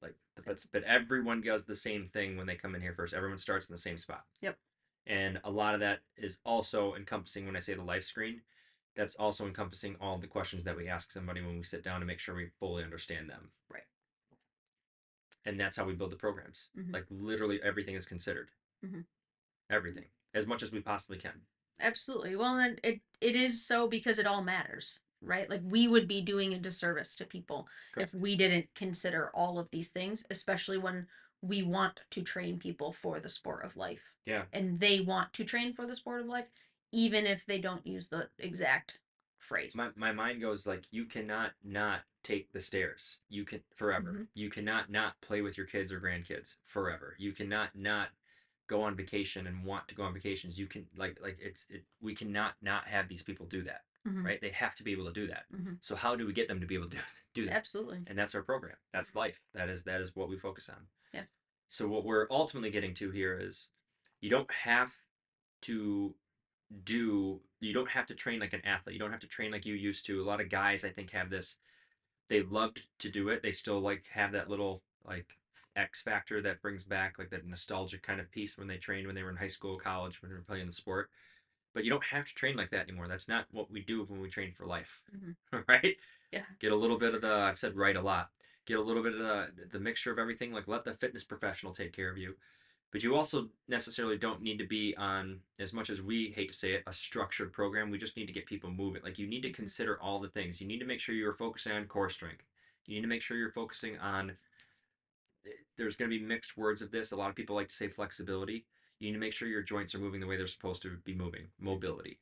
Like, 0.02 0.16
but 0.36 0.66
but 0.72 0.84
everyone 0.84 1.42
does 1.42 1.66
the 1.66 1.76
same 1.76 2.10
thing 2.10 2.38
when 2.38 2.48
they 2.48 2.56
come 2.56 2.76
in 2.76 2.82
here 2.82 2.94
first. 2.94 3.14
Everyone 3.14 3.38
starts 3.38 3.70
in 3.70 3.74
the 3.74 3.78
same 3.82 3.98
spot. 3.98 4.26
Yep. 4.42 4.58
And 5.08 5.40
a 5.44 5.52
lot 5.52 5.74
of 5.74 5.80
that 5.80 6.02
is 6.16 6.38
also 6.46 6.96
encompassing 6.96 7.46
when 7.46 7.56
I 7.56 7.60
say 7.60 7.74
the 7.74 7.84
life 7.84 8.04
screen. 8.04 8.42
That's 8.96 9.16
also 9.16 9.48
encompassing 9.48 9.96
all 10.02 10.18
the 10.18 10.28
questions 10.28 10.64
that 10.66 10.76
we 10.76 10.88
ask 10.88 11.12
somebody 11.12 11.42
when 11.42 11.58
we 11.58 11.64
sit 11.64 11.84
down 11.84 12.02
to 12.02 12.06
make 12.06 12.20
sure 12.20 12.36
we 12.36 12.50
fully 12.60 12.84
understand 12.84 13.30
them. 13.30 13.50
Right. 13.70 13.84
And 15.46 15.60
that's 15.60 15.76
how 15.76 15.86
we 15.86 15.94
build 15.94 16.12
the 16.12 16.18
programs. 16.18 16.70
Mhm. 16.78 16.94
Like 16.94 17.06
literally 17.10 17.62
everything 17.64 17.96
is 17.96 18.06
considered. 18.06 18.52
Mhm. 18.86 19.06
Everything, 19.70 20.06
as 20.34 20.46
much 20.46 20.62
as 20.62 20.72
we 20.72 20.82
possibly 20.82 21.18
can. 21.18 21.42
Absolutely. 21.80 22.36
Well, 22.36 22.58
and 22.58 22.80
it 22.84 23.02
it 23.22 23.36
is 23.36 23.66
so 23.66 23.88
because 23.88 24.20
it 24.20 24.28
all 24.28 24.44
matters, 24.44 25.00
right? 25.22 25.50
Like 25.50 25.62
we 25.64 25.88
would 25.88 26.08
be 26.08 26.22
doing 26.22 26.54
a 26.54 26.60
disservice 26.60 27.16
to 27.16 27.26
people 27.26 27.68
Correct. 27.94 28.14
if 28.14 28.20
we 28.20 28.36
didn't 28.36 28.74
consider 28.76 29.30
all 29.34 29.58
of 29.58 29.70
these 29.72 29.90
things, 29.90 30.26
especially 30.30 30.78
when 30.78 31.08
we 31.42 31.64
want 31.64 32.02
to 32.12 32.22
train 32.22 32.60
people 32.60 32.94
for 32.94 33.20
the 33.20 33.30
sport 33.30 33.66
of 33.66 33.76
life. 33.76 34.14
Yeah. 34.26 34.44
And 34.54 34.80
they 34.80 35.00
want 35.00 35.34
to 35.34 35.44
train 35.44 35.74
for 35.74 35.86
the 35.88 35.96
sport 35.96 36.22
of 36.22 36.28
life, 36.28 36.48
even 36.92 37.26
if 37.26 37.46
they 37.46 37.60
don't 37.60 37.86
use 37.86 38.08
the 38.10 38.30
exact 38.38 39.00
phrase. 39.40 39.76
my, 39.76 39.90
my 39.96 40.12
mind 40.12 40.40
goes 40.40 40.68
like 40.68 40.86
you 40.92 41.06
cannot 41.06 41.52
not 41.64 42.02
take 42.24 42.52
the 42.52 42.60
stairs 42.62 43.18
you 43.28 43.44
can 43.44 43.60
forever 43.74 44.14
Mhm. 44.14 44.28
you 44.36 44.52
cannot 44.52 44.92
not 44.92 45.20
play 45.22 45.42
with 45.42 45.58
your 45.58 45.66
kids 45.66 45.92
or 45.92 46.00
grandkids 46.00 46.58
forever 46.68 47.16
you 47.18 47.32
cannot 47.34 47.76
not 47.76 48.10
go 48.68 48.84
on 48.84 48.96
vacation 48.96 49.48
and 49.48 49.66
want 49.66 49.88
to 49.88 49.96
go 49.96 50.04
on 50.04 50.14
vacations 50.14 50.60
you 50.60 50.68
can 50.68 50.88
like 50.96 51.20
like 51.20 51.40
it's 51.42 51.66
it 51.72 51.84
we 52.02 52.14
cannot 52.14 52.54
not 52.62 52.88
have 52.88 53.08
these 53.10 53.24
people 53.24 53.48
do 53.48 53.64
that 53.64 53.82
Mhm. 54.08 54.24
right 54.24 54.40
they 54.42 54.52
have 54.52 54.76
to 54.76 54.84
be 54.84 54.92
able 54.92 55.06
to 55.06 55.12
do 55.12 55.26
that 55.26 55.46
Mhm. 55.52 55.78
so 55.82 55.96
how 55.96 56.16
do 56.16 56.28
we 56.28 56.34
get 56.34 56.48
them 56.48 56.60
to 56.62 56.68
be 56.68 56.76
able 56.76 56.90
to 56.90 56.98
do, 56.98 57.04
do 57.34 57.46
that 57.48 57.56
Absolutely. 57.56 58.04
and 58.06 58.16
that's 58.16 58.36
our 58.36 58.44
program 58.44 58.78
that's 58.94 59.16
life 59.16 59.42
that 59.54 59.70
is 59.70 59.84
that 59.86 60.02
is 60.02 60.16
what 60.16 60.30
we 60.30 60.38
focus 60.38 60.70
on. 60.70 60.88
So 61.72 61.88
what 61.88 62.06
we're 62.06 62.28
ultimately 62.32 62.72
getting 62.72 62.94
to 62.96 63.12
here 63.12 63.40
is 63.40 63.70
you 64.22 64.30
don't 64.30 64.52
have 64.52 64.94
to 65.64 66.16
do 66.84 67.42
you 67.62 67.74
don't 67.74 67.90
have 67.90 68.08
to 68.08 68.16
train 68.16 68.40
like 68.40 68.54
an 68.54 68.66
athlete 68.66 68.94
you 68.94 69.00
don't 69.00 69.12
have 69.12 69.20
to 69.22 69.28
train 69.28 69.52
like 69.52 69.66
you 69.66 69.76
used 69.76 70.06
to 70.06 70.22
a 70.22 70.26
lot 70.26 70.42
of 70.42 70.50
guys 70.50 70.84
i 70.86 70.92
think 70.92 71.12
have 71.12 71.30
this 71.30 71.56
they 72.30 72.42
loved 72.42 72.84
to 73.00 73.10
do 73.10 73.30
it 73.30 73.42
they 73.44 73.52
still 73.52 73.82
like 73.82 74.08
have 74.12 74.32
that 74.34 74.50
little 74.50 74.84
like 75.06 75.38
x 75.76 76.02
factor 76.02 76.42
that 76.42 76.62
brings 76.62 76.84
back 76.84 77.18
like 77.20 77.30
that 77.30 77.46
nostalgic 77.46 78.04
kind 78.04 78.20
of 78.22 78.32
piece 78.32 78.58
when 78.58 78.68
they 78.68 78.78
trained 78.78 79.08
when 79.08 79.16
they 79.16 79.24
were 79.24 79.32
in 79.32 79.38
high 79.38 79.48
school 79.48 79.78
college 79.78 80.22
when 80.22 80.30
they 80.30 80.36
were 80.36 80.44
playing 80.44 80.66
the 80.68 80.74
sport 80.74 81.10
but 81.74 81.84
you 81.84 81.90
don't 81.92 82.06
have 82.06 82.26
to 82.26 82.34
train 82.36 82.56
like 82.58 82.72
that 82.72 82.88
anymore 82.88 83.08
that's 83.08 83.30
not 83.30 83.48
what 83.52 83.72
we 83.72 83.82
do 83.82 84.04
when 84.06 84.22
we 84.22 84.30
train 84.30 84.54
for 84.54 84.66
life 84.68 85.02
Mhm. 85.12 85.36
right 85.68 85.98
Yeah. 86.32 86.46
get 86.60 86.72
a 86.72 86.76
little 86.76 86.98
bit 86.98 87.14
of 87.16 87.22
the 87.22 87.32
i've 87.34 87.60
said 87.60 87.76
right 87.76 87.96
a 87.98 88.02
lot 88.02 88.30
get 88.72 88.80
a 88.80 88.84
little 88.84 89.04
bit 89.04 89.14
of 89.14 89.20
the 89.20 89.48
the 89.72 89.80
mixture 89.80 90.12
of 90.12 90.20
everything 90.20 90.52
like 90.52 90.68
let 90.68 90.84
the 90.84 90.94
fitness 90.96 91.24
professional 91.24 91.74
take 91.74 91.94
care 91.94 92.10
of 92.10 92.18
you. 92.18 92.36
But 92.92 93.04
you 93.04 93.16
also 93.16 93.48
necessarily 93.70 94.18
don't 94.18 94.42
need 94.42 94.58
to 94.58 94.68
be 94.68 94.94
on 94.98 95.40
as 95.60 95.72
much 95.72 95.90
as 95.90 96.02
we 96.02 96.34
hate 96.36 96.52
to 96.52 96.58
say 96.58 96.74
it 96.74 96.84
a 96.88 96.94
structured 96.94 97.54
program. 97.54 97.90
We 97.90 97.98
just 97.98 98.18
need 98.18 98.28
to 98.28 98.34
get 98.34 98.46
people 98.46 98.70
moving. 98.70 99.02
Like 99.04 99.18
you 99.18 99.28
need 99.28 99.44
to 99.44 99.52
consider 99.52 100.02
all 100.02 100.20
the 100.20 100.30
things. 100.30 100.60
You 100.60 100.68
need 100.68 100.80
to 100.80 100.86
make 100.86 101.00
sure 101.00 101.16
you're 101.16 101.34
focusing 101.34 101.72
on 101.74 101.86
core 101.86 102.10
strength. 102.10 102.44
You 102.86 102.96
need 102.96 103.02
to 103.02 103.08
make 103.08 103.22
sure 103.22 103.38
you're 103.38 103.52
focusing 103.52 103.98
on 104.00 104.32
eh, 105.46 105.50
there's 105.78 105.96
going 105.96 106.12
to 106.12 106.18
be 106.18 106.24
mixed 106.24 106.58
words 106.58 106.82
of 106.82 106.92
this. 106.92 107.12
A 107.12 107.16
lot 107.16 107.30
of 107.30 107.36
people 107.36 107.56
like 107.56 107.70
to 107.70 107.76
say 107.76 107.88
flexibility. 107.88 108.66
You 109.00 109.08
need 109.08 109.14
to 109.14 109.20
make 109.20 109.34
sure 109.34 109.48
your 109.48 109.64
joints 109.64 109.96
are 109.96 110.00
moving 110.00 110.20
the 110.20 110.28
way 110.28 110.38
they're 110.38 110.48
supposed 110.48 110.82
to 110.84 110.98
be 111.06 111.16
moving. 111.16 111.48
Mobility 111.60 112.20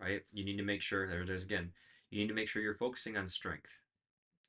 right? 0.00 0.22
You 0.32 0.44
need 0.44 0.56
to 0.56 0.62
make 0.64 0.82
sure 0.82 1.06
there 1.06 1.22
it 1.22 1.30
is 1.30 1.44
again. 1.44 1.70
You 2.10 2.20
need 2.20 2.28
to 2.28 2.34
make 2.34 2.48
sure 2.48 2.62
you're 2.62 2.74
focusing 2.74 3.16
on 3.16 3.28
strength. 3.28 3.70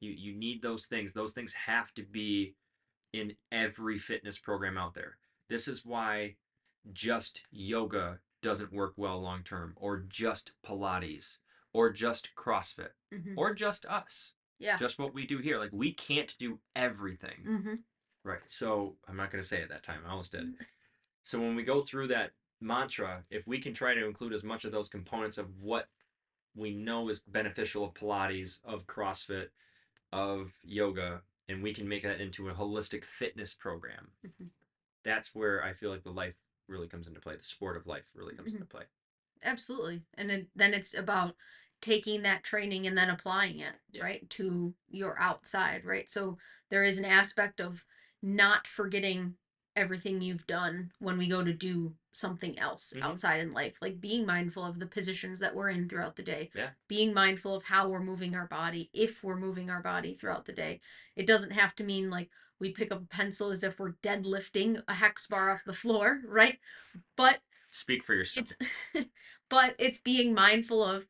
You 0.02 0.12
you 0.12 0.34
need 0.34 0.62
those 0.62 0.86
things. 0.88 1.14
Those 1.14 1.32
things 1.32 1.54
have 1.54 1.94
to 1.94 2.04
be 2.04 2.56
in 3.14 3.34
every 3.52 3.98
fitness 3.98 4.38
program 4.38 4.78
out 4.78 4.94
there. 4.94 5.18
This 5.50 5.68
is 5.68 5.86
why 5.86 6.36
just 6.92 7.42
yoga 7.52 8.20
doesn't 8.42 8.74
work 8.74 8.94
well 8.98 9.22
long 9.22 9.44
term, 9.44 9.74
or 9.78 10.00
just 10.10 10.52
Pilates, 10.66 11.38
or 11.74 11.92
just 11.92 12.32
CrossFit, 12.36 12.90
Mhm. 13.14 13.36
or 13.38 13.54
just 13.54 13.86
us. 13.86 14.34
Yeah. 14.58 14.78
Just 14.78 14.98
what 15.00 15.14
we 15.14 15.26
do 15.28 15.38
here. 15.38 15.60
Like 15.60 15.72
we 15.72 15.94
can't 15.94 16.36
do 16.40 16.60
everything. 16.76 17.44
hmm 17.46 17.76
Right. 18.24 18.42
So 18.48 18.98
I'm 19.08 19.16
not 19.18 19.32
going 19.32 19.42
to 19.42 19.48
say 19.48 19.62
it 19.62 19.70
that 19.70 19.84
time. 19.84 20.02
I 20.06 20.10
almost 20.12 20.32
did. 20.34 20.54
So 21.24 21.40
when 21.40 21.54
we 21.56 21.62
go 21.62 21.84
through 21.84 22.08
that 22.08 22.32
mantra, 22.62 23.24
if 23.30 23.46
we 23.46 23.60
can 23.62 23.76
try 23.76 23.94
to 23.94 24.08
include 24.08 24.34
as 24.34 24.44
much 24.44 24.66
of 24.66 24.72
those 24.72 24.90
components 24.90 25.38
of 25.38 25.56
what 25.60 25.88
we 26.56 26.74
know 26.74 27.10
is 27.10 27.20
beneficial 27.20 27.86
of 27.86 27.94
Pilates, 27.94 28.60
of 28.64 28.88
CrossFit, 28.88 29.50
of 30.12 30.52
yoga, 30.64 31.22
and 31.50 31.62
we 31.64 31.74
can 31.74 31.88
make 31.88 32.04
that 32.04 32.22
into 32.22 32.50
a 32.50 32.54
holistic 32.54 33.04
fitness 33.06 33.54
program, 33.54 34.12
Mhm. 34.26 34.50
that's 35.04 35.34
where 35.36 35.64
I 35.64 35.74
feel 35.74 35.90
like 35.90 36.04
the 36.04 36.12
life 36.12 36.36
really 36.68 36.88
comes 36.88 37.08
into 37.08 37.20
play. 37.20 37.36
The 37.36 37.44
sport 37.44 37.78
of 37.78 37.88
life 37.88 38.10
really 38.14 38.36
comes 38.36 38.54
into 38.54 38.66
play. 38.66 38.86
Absolutely. 39.44 40.06
And 40.16 40.30
then, 40.30 40.48
then 40.56 40.74
it's 40.74 40.94
about 40.94 41.36
taking 41.82 42.22
that 42.22 42.44
training 42.44 42.86
and 42.88 42.98
then 42.98 43.10
applying 43.10 43.60
it, 43.60 43.76
Yeah. 43.92 44.04
right, 44.04 44.30
to 44.32 44.76
your 44.90 45.20
outside, 45.20 45.84
right? 45.84 46.10
So 46.10 46.38
there 46.70 46.84
is 46.84 47.00
an 47.00 47.06
aspect 47.06 47.60
of 47.60 47.84
not 48.22 48.68
forgetting 48.68 49.38
everything 49.76 50.22
you've 50.22 50.46
done 50.46 50.94
when 51.00 51.18
we 51.18 51.28
go 51.28 51.44
to 51.44 51.54
do 51.54 51.98
something 52.12 52.58
else 52.60 52.94
Mhm. 52.96 53.02
outside 53.04 53.40
in 53.40 53.52
life, 53.52 53.78
like 53.82 54.02
being 54.02 54.26
mindful 54.26 54.64
of 54.66 54.80
the 54.80 54.86
positions 54.86 55.40
that 55.40 55.56
we're 55.56 55.70
in 55.70 55.88
throughout 55.88 56.16
the 56.16 56.24
day, 56.24 56.52
Yeah. 56.54 56.72
being 56.88 57.14
mindful 57.14 57.56
of 57.56 57.66
how 57.66 57.88
we're 57.88 58.04
moving 58.04 58.36
our 58.36 58.48
body, 58.48 58.90
if 58.94 59.24
we're 59.24 59.38
moving 59.38 59.70
our 59.70 59.82
body 59.82 60.16
throughout 60.16 60.46
the 60.46 60.54
day. 60.54 60.82
It 61.16 61.26
doesn't 61.26 61.52
have 61.52 61.76
to 61.76 61.84
mean 61.84 62.10
like 62.10 62.30
we 62.60 62.72
pick 62.72 62.92
up 62.92 63.02
a 63.02 63.06
pencil 63.06 63.50
as 63.50 63.64
if 63.64 63.80
we're 63.80 63.94
deadlifting 64.04 64.84
a 64.88 64.94
hex 64.94 65.26
bar 65.28 65.52
off 65.52 65.64
the 65.64 65.74
floor, 65.74 66.22
right? 66.26 66.60
But 67.16 67.42
Speak 67.72 68.04
for 68.04 68.14
yourself. 68.14 68.52
it's 68.94 69.08
but 69.50 69.76
it's 69.80 69.98
being 69.98 70.34
mindful 70.34 70.84
of 70.84 71.08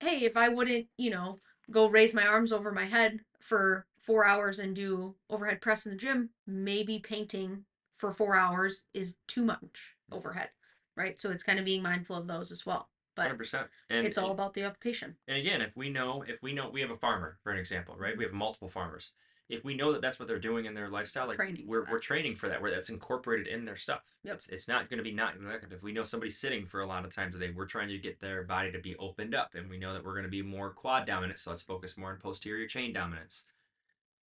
hey 0.00 0.24
if 0.24 0.36
i 0.36 0.48
wouldn't 0.48 0.88
you 0.96 1.08
know 1.08 1.38
go 1.70 1.86
raise 1.86 2.12
my 2.12 2.26
arms 2.26 2.50
over 2.52 2.72
my 2.72 2.84
head 2.84 3.20
for 3.40 3.86
four 4.00 4.26
hours 4.26 4.58
and 4.58 4.74
do 4.74 5.14
overhead 5.30 5.60
press 5.60 5.86
in 5.86 5.92
the 5.92 5.96
gym 5.96 6.30
maybe 6.48 6.98
painting 6.98 7.64
for 7.96 8.12
four 8.12 8.34
hours 8.34 8.82
is 8.92 9.16
too 9.28 9.44
much 9.44 9.94
overhead 10.14 10.48
right 10.96 11.20
so 11.20 11.30
it's 11.30 11.42
kind 11.42 11.58
of 11.58 11.64
being 11.64 11.82
mindful 11.82 12.16
of 12.16 12.26
those 12.26 12.50
as 12.52 12.64
well 12.64 12.88
but 13.16 13.30
100%. 13.30 13.68
And 13.90 14.06
it's 14.06 14.18
all 14.18 14.32
about 14.32 14.54
the 14.54 14.62
application 14.62 15.16
And 15.28 15.38
again, 15.38 15.60
if 15.60 15.76
we 15.76 15.88
know, 15.88 16.24
if 16.26 16.42
we 16.42 16.52
know, 16.52 16.68
we 16.70 16.80
have 16.80 16.90
a 16.90 16.96
farmer, 16.96 17.38
for 17.42 17.52
an 17.52 17.58
example, 17.58 17.94
right? 17.96 18.16
We 18.16 18.24
have 18.24 18.32
multiple 18.32 18.68
farmers. 18.68 19.12
If 19.48 19.62
we 19.62 19.76
know 19.76 19.92
that 19.92 20.00
that's 20.00 20.18
what 20.18 20.26
they're 20.26 20.38
doing 20.38 20.64
in 20.64 20.74
their 20.74 20.88
lifestyle, 20.88 21.28
like 21.28 21.36
Training 21.36 21.64
we're, 21.66 21.84
we're 21.90 21.98
training 21.98 22.34
for 22.34 22.48
that, 22.48 22.62
where 22.62 22.70
that's 22.70 22.88
incorporated 22.88 23.46
in 23.46 23.64
their 23.66 23.76
stuff. 23.76 24.00
Yep. 24.24 24.34
It's, 24.36 24.48
it's 24.48 24.68
not 24.68 24.88
going 24.88 24.96
to 24.98 25.04
be 25.04 25.12
not 25.12 25.34
if 25.70 25.82
we 25.82 25.92
know 25.92 26.02
somebody's 26.02 26.38
sitting 26.38 26.66
for 26.66 26.80
a 26.80 26.86
lot 26.86 27.04
of 27.04 27.14
times 27.14 27.36
a 27.36 27.38
day, 27.38 27.52
we're 27.54 27.66
trying 27.66 27.88
to 27.88 27.98
get 27.98 28.20
their 28.20 28.42
body 28.42 28.72
to 28.72 28.78
be 28.78 28.96
opened 28.96 29.34
up, 29.34 29.54
and 29.54 29.68
we 29.68 29.78
know 29.78 29.92
that 29.92 30.04
we're 30.04 30.14
going 30.14 30.24
to 30.24 30.30
be 30.30 30.42
more 30.42 30.70
quad 30.70 31.06
dominant, 31.06 31.38
so 31.38 31.50
let's 31.50 31.62
focus 31.62 31.96
more 31.96 32.10
on 32.10 32.16
posterior 32.18 32.66
chain 32.66 32.92
dominance. 32.92 33.44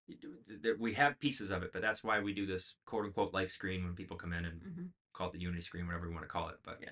You 0.06 0.16
do- 0.16 0.34
th- 0.46 0.62
th- 0.62 0.76
We 0.78 0.94
have 0.94 1.18
pieces 1.18 1.50
of 1.50 1.62
it, 1.62 1.72
but 1.72 1.82
that's 1.82 2.02
why 2.04 2.20
we 2.20 2.32
do 2.32 2.46
this 2.46 2.74
quote 2.86 3.04
unquote 3.04 3.34
life 3.34 3.50
screen 3.50 3.84
when 3.84 3.94
people 3.94 4.16
come 4.16 4.32
in 4.32 4.44
and 4.46 4.62
hmm 4.62 4.86
call 5.18 5.28
it 5.28 5.32
the 5.32 5.40
unity 5.40 5.62
screen, 5.62 5.86
whatever 5.86 6.06
you 6.06 6.12
want 6.12 6.24
to 6.24 6.28
call 6.28 6.48
it. 6.48 6.58
But 6.62 6.78
Yeah. 6.82 6.90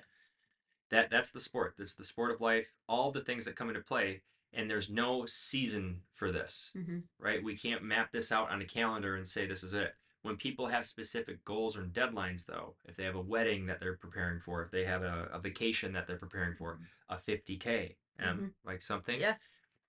that 0.89 1.09
that's 1.09 1.31
the 1.31 1.39
sport. 1.39 1.75
That's 1.77 1.95
the 1.95 2.05
sport 2.05 2.31
of 2.31 2.41
life. 2.41 2.73
All 2.87 3.11
the 3.11 3.21
things 3.23 3.45
that 3.45 3.55
come 3.55 3.69
into 3.69 3.81
play, 3.81 4.23
and 4.53 4.69
there's 4.69 4.89
no 4.89 5.25
season 5.25 6.03
for 6.13 6.31
this, 6.31 6.73
hmm 6.73 6.99
right? 7.19 7.43
We 7.43 7.57
can't 7.57 7.83
map 7.83 8.11
this 8.11 8.31
out 8.31 8.51
on 8.51 8.61
a 8.61 8.65
calendar 8.65 9.15
and 9.15 9.27
say 9.27 9.45
this 9.47 9.63
is 9.63 9.73
it. 9.73 9.95
When 10.21 10.37
people 10.37 10.67
have 10.67 10.85
specific 10.85 11.43
goals 11.45 11.77
or 11.77 11.85
deadlines, 11.85 12.45
though, 12.45 12.75
if 12.85 12.95
they 12.95 13.03
have 13.03 13.15
a 13.15 13.21
wedding 13.21 13.65
that 13.67 13.79
they're 13.79 13.97
preparing 13.97 14.39
for, 14.41 14.63
if 14.63 14.71
they 14.71 14.85
have 14.85 15.03
a, 15.03 15.29
a 15.31 15.39
vacation 15.39 15.93
that 15.93 16.07
they're 16.07 16.17
preparing 16.17 16.55
for, 16.55 16.79
a 17.09 17.17
50k, 17.17 17.97
um, 18.19 18.39
Mhm. 18.41 18.53
like 18.65 18.81
something. 18.81 19.19
Yeah. 19.19 19.37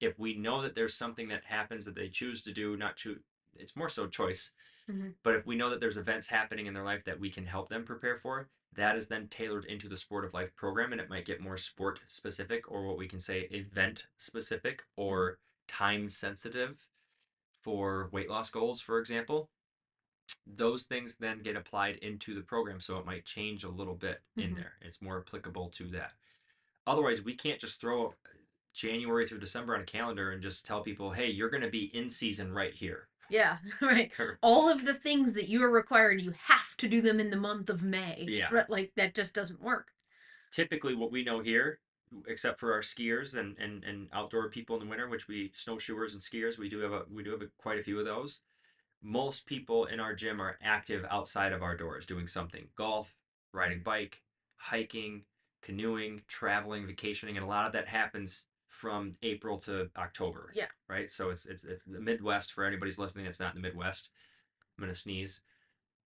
If 0.01 0.19
we 0.19 0.37
know 0.37 0.63
that 0.63 0.75
there's 0.75 0.95
something 0.95 1.29
that 1.29 1.45
happens 1.45 1.85
that 1.85 1.95
they 1.95 2.09
choose 2.09 2.43
to 2.43 2.53
do, 2.53 2.77
not 2.77 2.97
choose, 2.97 3.21
it's 3.55 3.75
more 3.77 3.89
so 3.89 4.07
choice. 4.09 4.53
Mhm. 4.89 5.15
But 5.23 5.37
if 5.37 5.47
we 5.47 5.57
know 5.57 5.71
that 5.71 5.81
there's 5.81 5.97
events 5.97 6.29
happening 6.29 6.67
in 6.67 6.75
their 6.75 6.85
life 6.85 7.05
that 7.05 7.21
we 7.21 7.31
can 7.31 7.47
help 7.47 7.69
them 7.69 7.85
prepare 7.85 8.19
for, 8.19 8.51
that 8.73 8.97
is 8.97 9.09
then 9.09 9.29
tailored 9.29 9.65
into 9.67 9.89
the 9.89 9.97
sport 9.97 10.25
of 10.25 10.35
life 10.35 10.55
program 10.57 10.93
and 10.93 11.01
it 11.01 11.09
might 11.09 11.25
get 11.27 11.41
more 11.41 11.57
sport 11.59 12.01
specific 12.07 12.71
or 12.71 12.87
what 12.87 12.99
we 12.99 13.09
can 13.09 13.21
say 13.21 13.43
event 13.51 14.09
specific 14.19 14.85
or 14.97 15.41
time 15.67 16.09
sensitive 16.09 16.89
for 17.63 18.09
weight 18.11 18.29
loss 18.31 18.51
goals 18.51 18.81
for 18.81 18.99
example. 18.99 19.51
Those 20.47 20.85
things 20.85 21.17
then 21.17 21.43
get 21.43 21.57
applied 21.57 21.97
into 21.99 22.35
the 22.35 22.43
program 22.43 22.81
so 22.81 22.99
it 22.99 23.07
might 23.07 23.25
change 23.27 23.65
a 23.65 23.69
little 23.71 23.95
bit 23.97 24.23
in 24.37 24.55
Mhm. 24.55 24.57
there. 24.57 24.79
It's 24.83 25.01
more 25.03 25.21
applicable 25.21 25.71
to 25.73 25.89
that. 25.91 26.17
Otherwise 26.87 27.23
we 27.23 27.37
can't 27.37 27.61
just 27.61 27.81
throw 27.81 28.17
january 28.75 29.27
through 29.27 29.39
december 29.41 29.75
on 29.75 29.83
a 29.83 29.87
calendar 29.87 30.31
and 30.33 30.43
just 30.43 30.67
tell 30.67 30.83
people 30.83 31.13
hey 31.13 31.29
you're 31.31 31.51
going 31.51 31.63
to 31.63 31.71
be 31.71 31.87
in 31.97 32.11
season 32.11 32.53
right 32.53 32.75
here 32.75 33.08
yeah 33.31 33.59
right 33.81 34.13
all 34.43 34.69
of 34.69 34.85
the 34.85 34.95
things 34.95 35.35
that 35.35 35.49
you 35.49 35.63
are 35.63 35.71
required 35.71 36.21
you 36.21 36.33
have 36.39 36.77
to 36.77 36.89
do 36.89 37.01
them 37.01 37.21
in 37.21 37.31
the 37.31 37.37
month 37.37 37.71
of 37.71 37.83
may 37.83 38.27
Yeah. 38.29 38.49
right? 38.51 38.71
like 38.71 38.93
that 38.97 39.15
just 39.15 39.35
doesn't 39.35 39.63
work 39.63 39.93
typically 40.53 40.95
what 40.95 41.13
we 41.13 41.25
know 41.25 41.41
here 41.41 41.81
except 42.27 42.59
for 42.59 42.73
our 42.73 42.81
skiers 42.81 43.35
and, 43.37 43.57
and, 43.59 43.85
and 43.85 44.09
outdoor 44.15 44.49
people 44.49 44.77
in 44.77 44.83
the 44.83 44.89
winter 44.89 45.09
which 45.09 45.29
we 45.29 45.51
snowshoers 45.55 46.13
and 46.13 46.23
skiers 46.23 46.59
we 46.59 46.69
do 46.69 46.79
have 46.79 46.93
a 46.93 47.03
we 47.13 47.23
do 47.23 47.31
have 47.31 47.43
a, 47.43 47.49
quite 47.59 47.79
a 47.79 47.83
few 47.83 47.99
of 47.99 48.07
those 48.07 48.41
most 49.03 49.47
people 49.47 49.87
in 49.87 50.01
our 50.01 50.15
gym 50.15 50.41
are 50.41 50.59
active 50.63 51.05
outside 51.11 51.53
of 51.53 51.63
our 51.63 51.77
doors 51.77 52.07
doing 52.07 52.27
something 52.27 52.67
golf 52.77 53.15
riding 53.53 53.83
bike 53.83 54.23
hiking 54.57 55.23
canoeing 55.63 56.23
traveling 56.29 56.87
vacationing 56.87 57.37
and 57.37 57.45
a 57.45 57.49
lot 57.49 57.67
of 57.67 57.73
that 57.73 57.87
happens 57.87 58.45
from 58.69 59.17
april 59.23 59.59
to 59.59 59.89
october 59.97 60.53
Yeah. 60.55 60.67
right? 60.89 61.11
So 61.11 61.31
it's 61.31 61.47
it's 61.47 61.65
it's 61.65 61.85
the 61.85 62.01
midwest 62.01 62.53
for 62.53 62.65
anybody's 62.65 62.99
listening 62.99 63.25
that's 63.25 63.41
not 63.41 63.55
in 63.55 63.63
the 63.63 63.67
midwest. 63.69 64.11
I'm 64.79 64.83
gonna 64.85 64.95
sneeze. 64.95 65.41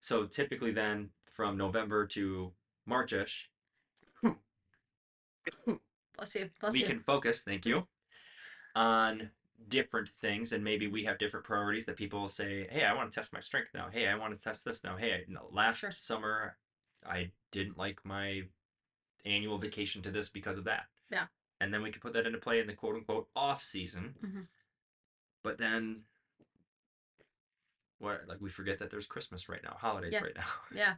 So 0.00 0.24
typically 0.26 0.70
then 0.72 1.10
from 1.30 1.56
november 1.56 2.06
to 2.08 2.52
marchish 2.86 3.48
bless 6.16 6.34
you 6.34 6.50
bless 6.60 6.72
we 6.72 6.80
you. 6.80 6.86
can 6.86 7.00
focus 7.00 7.40
thank 7.42 7.64
you 7.66 7.86
on 8.76 9.30
different 9.68 10.08
things 10.20 10.52
and 10.52 10.62
maybe 10.62 10.86
we 10.86 11.04
have 11.04 11.18
different 11.18 11.46
priorities 11.46 11.84
that 11.86 11.96
people 11.96 12.28
say 12.28 12.66
hey 12.70 12.84
i 12.84 12.92
want 12.92 13.10
to 13.10 13.14
test 13.14 13.32
my 13.32 13.40
strength 13.40 13.70
now. 13.74 13.88
Hey 13.90 14.06
i 14.08 14.14
want 14.14 14.34
to 14.34 14.40
test 14.40 14.64
this 14.64 14.82
now. 14.84 14.96
Hey 14.96 15.12
I, 15.14 15.18
no, 15.28 15.48
last 15.52 15.78
Sure. 15.78 15.90
summer 15.90 16.56
i 17.06 17.30
didn't 17.50 17.78
like 17.78 18.00
my 18.04 18.42
annual 19.24 19.58
vacation 19.58 20.02
to 20.02 20.10
this 20.10 20.28
because 20.28 20.58
of 20.58 20.64
that. 20.64 20.84
Yeah. 21.10 21.26
And 21.62 21.72
then 21.72 21.82
we 21.82 21.90
can 21.90 22.00
put 22.00 22.12
that 22.12 22.26
into 22.26 22.38
play 22.38 22.60
in 22.60 22.66
the 22.66 22.72
quote 22.74 22.96
unquote 22.96 23.28
off 23.36 23.62
season 23.62 24.14
Mhm. 24.22 24.46
but 25.42 25.58
then 25.58 26.02
what 27.98 28.22
like 28.26 28.40
we 28.40 28.50
forget 28.50 28.78
that 28.80 28.90
there's 28.90 29.06
christmas 29.06 29.48
right 29.48 29.62
now 29.62 29.76
holidays 29.78 30.12
Yeah. 30.12 30.22
right 30.22 30.36
now 30.36 30.44
Yeah. 30.74 30.94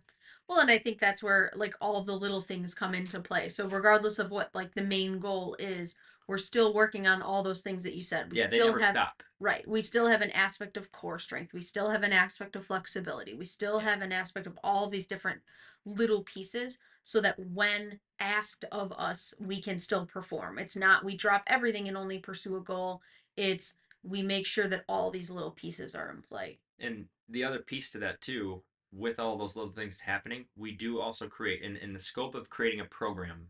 Well, 0.49 0.61
and 0.61 0.71
I 0.71 0.79
think 0.79 0.99
that's 0.99 1.23
where 1.23 1.53
like 1.55 1.75
all 1.81 1.97
of 1.97 2.07
the 2.07 2.17
little 2.17 2.41
things 2.43 2.75
come 2.75 2.95
into 2.95 3.19
play. 3.21 3.49
So 3.49 3.67
regardless 3.67 4.19
of 4.19 4.31
what 4.31 4.55
like 4.55 4.75
the 4.75 4.83
main 4.83 5.19
goal 5.19 5.57
is, 5.59 5.95
we're 6.29 6.39
still 6.39 6.75
working 6.75 7.07
on 7.07 7.23
all 7.23 7.43
those 7.43 7.63
things 7.63 7.83
that 7.83 7.95
you 7.95 8.03
said. 8.03 8.31
We 8.31 8.39
yeah 8.39 8.47
they 8.49 8.59
still 8.59 8.69
never 8.69 8.81
have 8.81 8.95
stop 8.95 9.23
right. 9.41 9.67
We 9.67 9.81
still 9.83 10.07
have 10.07 10.21
an 10.23 10.31
aspect 10.33 10.77
of 10.77 10.93
core 10.93 11.19
strength. 11.19 11.53
We 11.55 11.63
still 11.63 11.89
have 11.91 12.03
an 12.03 12.13
aspect 12.13 12.57
of 12.57 12.65
flexibility. 12.67 13.35
We 13.35 13.47
still 13.47 13.79
have 13.79 14.03
an 14.03 14.13
aspect 14.13 14.47
of 14.47 14.59
all 14.63 14.89
these 14.91 15.07
different 15.07 15.41
little 15.85 16.23
pieces 16.25 16.79
so 17.05 17.21
that 17.21 17.39
when 17.39 18.01
asked 18.19 18.65
of 18.73 18.93
us, 18.93 19.33
we 19.39 19.63
can 19.63 19.79
still 19.79 20.07
perform. 20.07 20.59
It's 20.59 20.77
not 20.77 21.05
we 21.05 21.17
drop 21.17 21.45
everything 21.47 21.87
and 21.87 21.97
only 21.97 22.19
pursue 22.19 22.57
a 22.57 22.61
goal. 22.61 23.01
It's 23.37 23.77
we 24.03 24.23
make 24.23 24.47
sure 24.47 24.67
that 24.69 24.85
all 24.89 25.11
these 25.11 25.31
little 25.31 25.53
pieces 25.53 25.95
are 25.95 26.11
in 26.11 26.23
play. 26.23 26.59
and 26.81 27.07
the 27.29 27.45
other 27.45 27.61
piece 27.61 27.91
to 27.91 27.99
that 27.99 28.21
too 28.21 28.63
with 28.93 29.19
all 29.19 29.39
those 29.39 29.57
little 29.57 29.73
things 29.73 29.99
happening 29.99 30.45
we 30.57 30.73
do 30.73 31.01
also 31.01 31.27
create 31.27 31.63
in, 31.63 31.77
in 31.77 31.93
the 31.95 31.99
scope 31.99 32.35
of 32.35 32.51
creating 32.51 32.81
a 32.81 32.85
program 32.85 33.49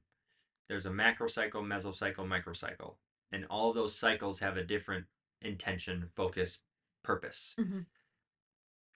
there's 0.69 0.87
a 0.87 0.93
macro 0.93 1.27
cycle 1.27 1.61
mesocycle 1.63 2.25
microcycle 2.25 2.95
and 3.33 3.45
all 3.47 3.73
those 3.73 3.95
cycles 3.99 4.39
have 4.39 4.57
a 4.57 4.63
different 4.65 5.05
intention 5.43 6.09
focus 6.15 6.61
purpose 7.03 7.55
Mhm. 7.59 7.85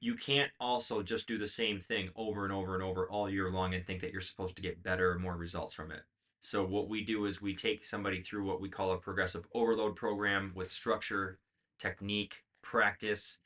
You 0.00 0.14
can't 0.14 0.50
also 0.60 1.02
just 1.02 1.26
do 1.26 1.38
the 1.38 1.46
same 1.46 1.80
thing 1.80 2.10
over 2.16 2.44
and 2.44 2.52
over 2.52 2.74
and 2.74 2.82
over 2.82 3.08
all 3.10 3.28
year 3.28 3.50
long 3.50 3.74
and 3.74 3.84
think 3.84 4.00
that 4.00 4.12
you're 4.12 4.20
supposed 4.20 4.56
to 4.56 4.62
get 4.62 4.82
better 4.82 5.12
or 5.12 5.18
more 5.18 5.36
results 5.36 5.74
from 5.74 5.90
it 5.90 6.02
so 6.40 6.64
what 6.64 6.88
we 6.88 7.04
do 7.04 7.26
is 7.26 7.42
we 7.42 7.54
take 7.54 7.84
somebody 7.84 8.22
through 8.22 8.44
what 8.44 8.60
we 8.60 8.68
call 8.68 8.92
a 8.92 8.98
progressive 8.98 9.44
overload 9.54 9.96
program 9.96 10.50
with 10.54 10.70
structure 10.70 11.38
technique 11.78 12.44
practice 12.62 13.38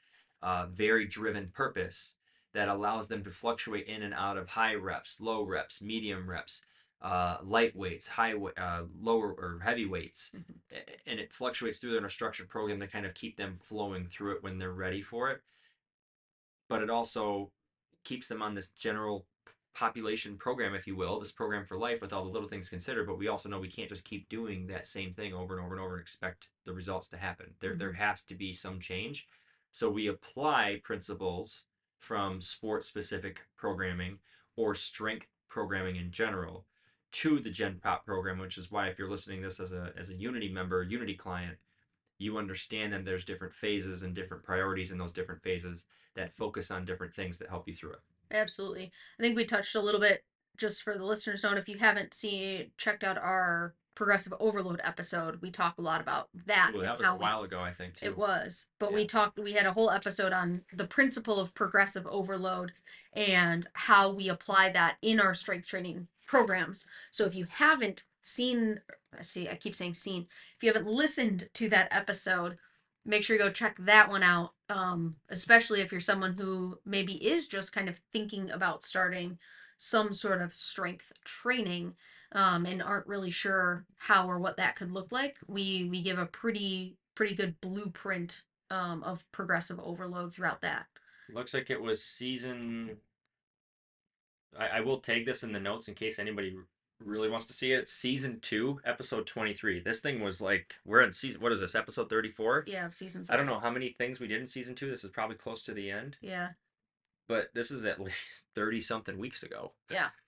uh, 0.42 0.66
very 0.66 1.06
driven 1.06 1.48
purpose 1.54 2.14
that 2.52 2.68
allows 2.68 3.08
them 3.08 3.24
to 3.24 3.30
fluctuate 3.30 3.86
in 3.86 4.02
and 4.02 4.12
out 4.14 4.36
of 4.36 4.48
high 4.48 4.74
reps, 4.74 5.20
low 5.20 5.42
reps, 5.42 5.80
medium 5.80 6.28
reps, 6.28 6.62
uh, 7.00 7.38
light 7.42 7.74
weights, 7.74 8.06
high, 8.06 8.34
uh, 8.34 8.82
lower 9.00 9.32
or 9.32 9.60
heavy 9.62 9.86
weights, 9.86 10.32
Mhm. 10.34 10.60
and 11.06 11.18
it 11.18 11.32
fluctuates 11.32 11.78
through 11.78 11.98
their 11.98 12.08
structured 12.10 12.48
program 12.48 12.80
to 12.80 12.86
kind 12.86 13.06
of 13.06 13.14
keep 13.14 13.36
them 13.36 13.56
flowing 13.58 14.06
through 14.06 14.36
it 14.36 14.42
when 14.42 14.58
they're 14.58 14.72
ready 14.72 15.02
for 15.02 15.30
it. 15.30 15.42
But 16.72 16.82
it 16.82 16.88
also 16.88 17.50
keeps 18.02 18.28
them 18.28 18.40
on 18.40 18.54
this 18.54 18.68
general 18.68 19.26
population 19.74 20.38
program, 20.38 20.74
if 20.74 20.86
you 20.86 20.96
will, 20.96 21.20
this 21.20 21.30
program 21.30 21.66
for 21.66 21.76
life 21.76 22.00
with 22.00 22.14
all 22.14 22.24
the 22.24 22.30
little 22.30 22.48
things 22.48 22.70
considered. 22.70 23.06
But 23.06 23.18
we 23.18 23.28
also 23.28 23.50
know 23.50 23.60
we 23.60 23.68
can't 23.68 23.90
just 23.90 24.06
keep 24.06 24.26
doing 24.30 24.66
that 24.68 24.86
same 24.86 25.12
thing 25.12 25.34
over 25.34 25.54
and 25.54 25.62
over 25.62 25.74
and 25.74 25.84
over 25.84 25.94
and 25.96 26.02
expect 26.02 26.48
the 26.64 26.72
results 26.72 27.08
to 27.08 27.18
happen. 27.18 27.48
There, 27.60 27.76
there 27.76 27.90
mm-hmm. 27.90 28.02
has 28.02 28.22
to 28.22 28.34
be 28.34 28.54
some 28.54 28.80
change. 28.80 29.28
So 29.70 29.90
we 29.90 30.06
apply 30.06 30.80
principles 30.82 31.64
from 31.98 32.40
sport 32.40 32.84
specific 32.84 33.42
programming 33.58 34.18
or 34.56 34.74
strength 34.74 35.26
programming 35.50 35.96
in 35.96 36.10
general 36.10 36.64
to 37.12 37.38
the 37.38 37.50
Gen 37.50 37.80
Pop 37.82 38.06
program, 38.06 38.38
which 38.38 38.56
is 38.56 38.70
why 38.70 38.88
if 38.88 38.98
you're 38.98 39.10
listening 39.10 39.42
to 39.42 39.48
this 39.48 39.60
as 39.60 39.72
a 39.72 39.92
as 39.98 40.08
a 40.08 40.14
Unity 40.14 40.50
member, 40.50 40.82
Unity 40.82 41.14
client, 41.14 41.58
you 42.22 42.38
understand 42.38 42.92
that 42.92 43.04
there's 43.04 43.24
different 43.24 43.52
phases 43.52 44.02
and 44.02 44.14
different 44.14 44.42
priorities 44.42 44.90
in 44.92 44.98
those 44.98 45.12
different 45.12 45.42
phases 45.42 45.86
that 46.14 46.32
focus 46.32 46.70
on 46.70 46.84
different 46.84 47.12
things 47.14 47.38
that 47.38 47.48
help 47.48 47.66
you 47.68 47.74
through 47.74 47.92
it. 47.92 48.00
Absolutely. 48.30 48.92
I 49.18 49.22
think 49.22 49.36
we 49.36 49.44
touched 49.44 49.74
a 49.74 49.80
little 49.80 50.00
bit 50.00 50.24
just 50.56 50.82
for 50.82 50.96
the 50.96 51.04
listeners 51.04 51.42
note 51.42 51.56
if 51.58 51.68
you 51.68 51.78
haven't 51.78 52.14
seen 52.14 52.70
checked 52.76 53.02
out 53.04 53.18
our 53.18 53.74
progressive 53.94 54.32
overload 54.40 54.80
episode, 54.84 55.40
we 55.42 55.50
talk 55.50 55.76
a 55.78 55.82
lot 55.82 56.00
about 56.00 56.28
that. 56.46 56.72
Ooh, 56.74 56.80
that 56.80 56.98
was 56.98 57.06
a 57.06 57.12
we- 57.14 57.18
while 57.20 57.42
ago, 57.42 57.60
I 57.60 57.72
think. 57.74 57.96
Too. 57.96 58.06
It 58.06 58.16
was, 58.16 58.66
but 58.78 58.90
Yeah. 58.90 58.96
we 58.96 59.06
talked. 59.06 59.38
We 59.38 59.52
had 59.52 59.66
a 59.66 59.72
whole 59.72 59.90
episode 59.90 60.32
on 60.32 60.64
the 60.72 60.86
principle 60.86 61.38
of 61.38 61.52
progressive 61.54 62.06
overload 62.06 62.72
and 63.12 63.66
how 63.74 64.10
we 64.12 64.28
apply 64.28 64.70
that 64.70 64.96
in 65.02 65.20
our 65.20 65.34
strength 65.34 65.66
training 65.66 66.08
programs. 66.26 66.86
So 67.10 67.26
if 67.26 67.34
you 67.34 67.46
haven't 67.46 68.04
seen, 68.22 68.80
see, 69.20 69.48
I 69.48 69.54
keep 69.54 69.74
saying 69.74 69.94
seen. 69.94 70.26
If 70.56 70.62
you 70.62 70.72
haven't 70.72 70.90
listened 70.90 71.48
to 71.54 71.68
that 71.70 71.88
episode, 71.90 72.56
make 73.04 73.24
sure 73.24 73.36
you 73.36 73.42
go 73.42 73.50
check 73.50 73.76
that 73.80 74.08
one 74.08 74.22
out. 74.22 74.52
Um, 74.68 75.16
especially 75.28 75.80
if 75.80 75.92
you're 75.92 76.00
someone 76.00 76.34
who 76.38 76.78
maybe 76.86 77.14
is 77.14 77.46
just 77.46 77.72
kind 77.72 77.88
of 77.88 78.00
thinking 78.12 78.50
about 78.50 78.82
starting 78.82 79.38
some 79.76 80.12
sort 80.12 80.40
of 80.40 80.54
strength 80.54 81.12
training 81.24 81.94
um, 82.32 82.66
and 82.66 82.82
aren't 82.82 83.06
really 83.06 83.30
sure 83.30 83.84
how 83.98 84.28
or 84.28 84.38
what 84.38 84.56
that 84.56 84.76
could 84.76 84.90
look 84.90 85.12
like, 85.12 85.36
we 85.46 85.88
we 85.90 86.02
give 86.02 86.18
a 86.18 86.26
pretty 86.26 86.96
pretty 87.14 87.34
good 87.34 87.60
blueprint 87.60 88.44
um, 88.70 89.02
of 89.02 89.24
progressive 89.32 89.78
overload 89.80 90.32
throughout 90.32 90.62
that. 90.62 90.86
Looks 91.32 91.54
like 91.54 91.70
it 91.70 91.80
was 91.80 92.02
season. 92.02 92.96
I, 94.58 94.78
I 94.78 94.80
will 94.80 95.00
tag 95.00 95.26
this 95.26 95.42
in 95.42 95.52
the 95.52 95.60
notes 95.60 95.88
in 95.88 95.94
case 95.94 96.18
anybody 96.18 96.54
really 97.06 97.28
wants 97.28 97.46
to 97.46 97.52
see 97.52 97.72
it. 97.72 97.88
Season 97.88 98.38
two, 98.40 98.80
episode 98.84 99.26
twenty 99.26 99.54
three. 99.54 99.80
This 99.80 100.00
thing 100.00 100.20
was 100.20 100.40
like 100.40 100.74
we're 100.84 101.02
in 101.02 101.12
season. 101.12 101.40
What 101.40 101.52
is 101.52 101.60
this? 101.60 101.74
Episode 101.74 102.08
thirty 102.10 102.30
four. 102.30 102.64
Yeah, 102.66 102.86
of 102.86 102.94
season. 102.94 103.26
Three. 103.26 103.34
I 103.34 103.36
don't 103.36 103.46
know 103.46 103.58
how 103.60 103.70
many 103.70 103.90
things 103.98 104.20
we 104.20 104.26
did 104.28 104.40
in 104.40 104.46
season 104.46 104.74
two. 104.74 104.90
This 104.90 105.04
is 105.04 105.10
probably 105.10 105.36
close 105.36 105.64
to 105.64 105.74
the 105.74 105.90
end, 105.90 106.16
Yeah, 106.20 106.50
but 107.28 107.48
this 107.54 107.70
is 107.70 107.84
at 107.84 108.00
least 108.00 108.44
thirty 108.54 108.80
something 108.80 109.18
weeks 109.18 109.42
ago. 109.42 109.72
yeah. 109.90 110.08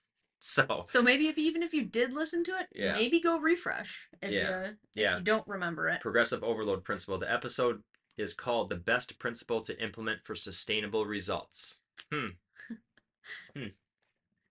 So 0.47 0.83
So 0.85 1.01
maybe 1.01 1.27
if 1.27 1.39
even 1.39 1.63
if 1.63 1.73
you 1.73 1.85
did 1.85 2.13
listen 2.13 2.43
to 2.43 2.51
it, 2.51 2.67
Yeah. 2.75 2.93
maybe 2.93 3.19
go 3.19 3.39
refresh 3.39 4.07
if 4.21 4.29
Yeah. 4.31 4.49
you 4.59 4.65
if 4.67 4.75
Yeah. 4.93 5.17
you 5.17 5.23
don't 5.23 5.47
remember 5.47 5.87
it. 5.89 6.01
progressive 6.01 6.43
overload 6.43 6.83
principle. 6.83 7.17
The 7.17 7.31
episode 7.31 7.81
is 8.15 8.35
called 8.35 8.69
"The 8.69 8.75
Best 8.75 9.17
Principle 9.17 9.61
to 9.61 9.81
Implement 9.81 10.23
for 10.23 10.35
Sustainable 10.35 11.05
Results." 11.07 11.79
Hmm. 12.13 12.27
hmm. 13.55 13.67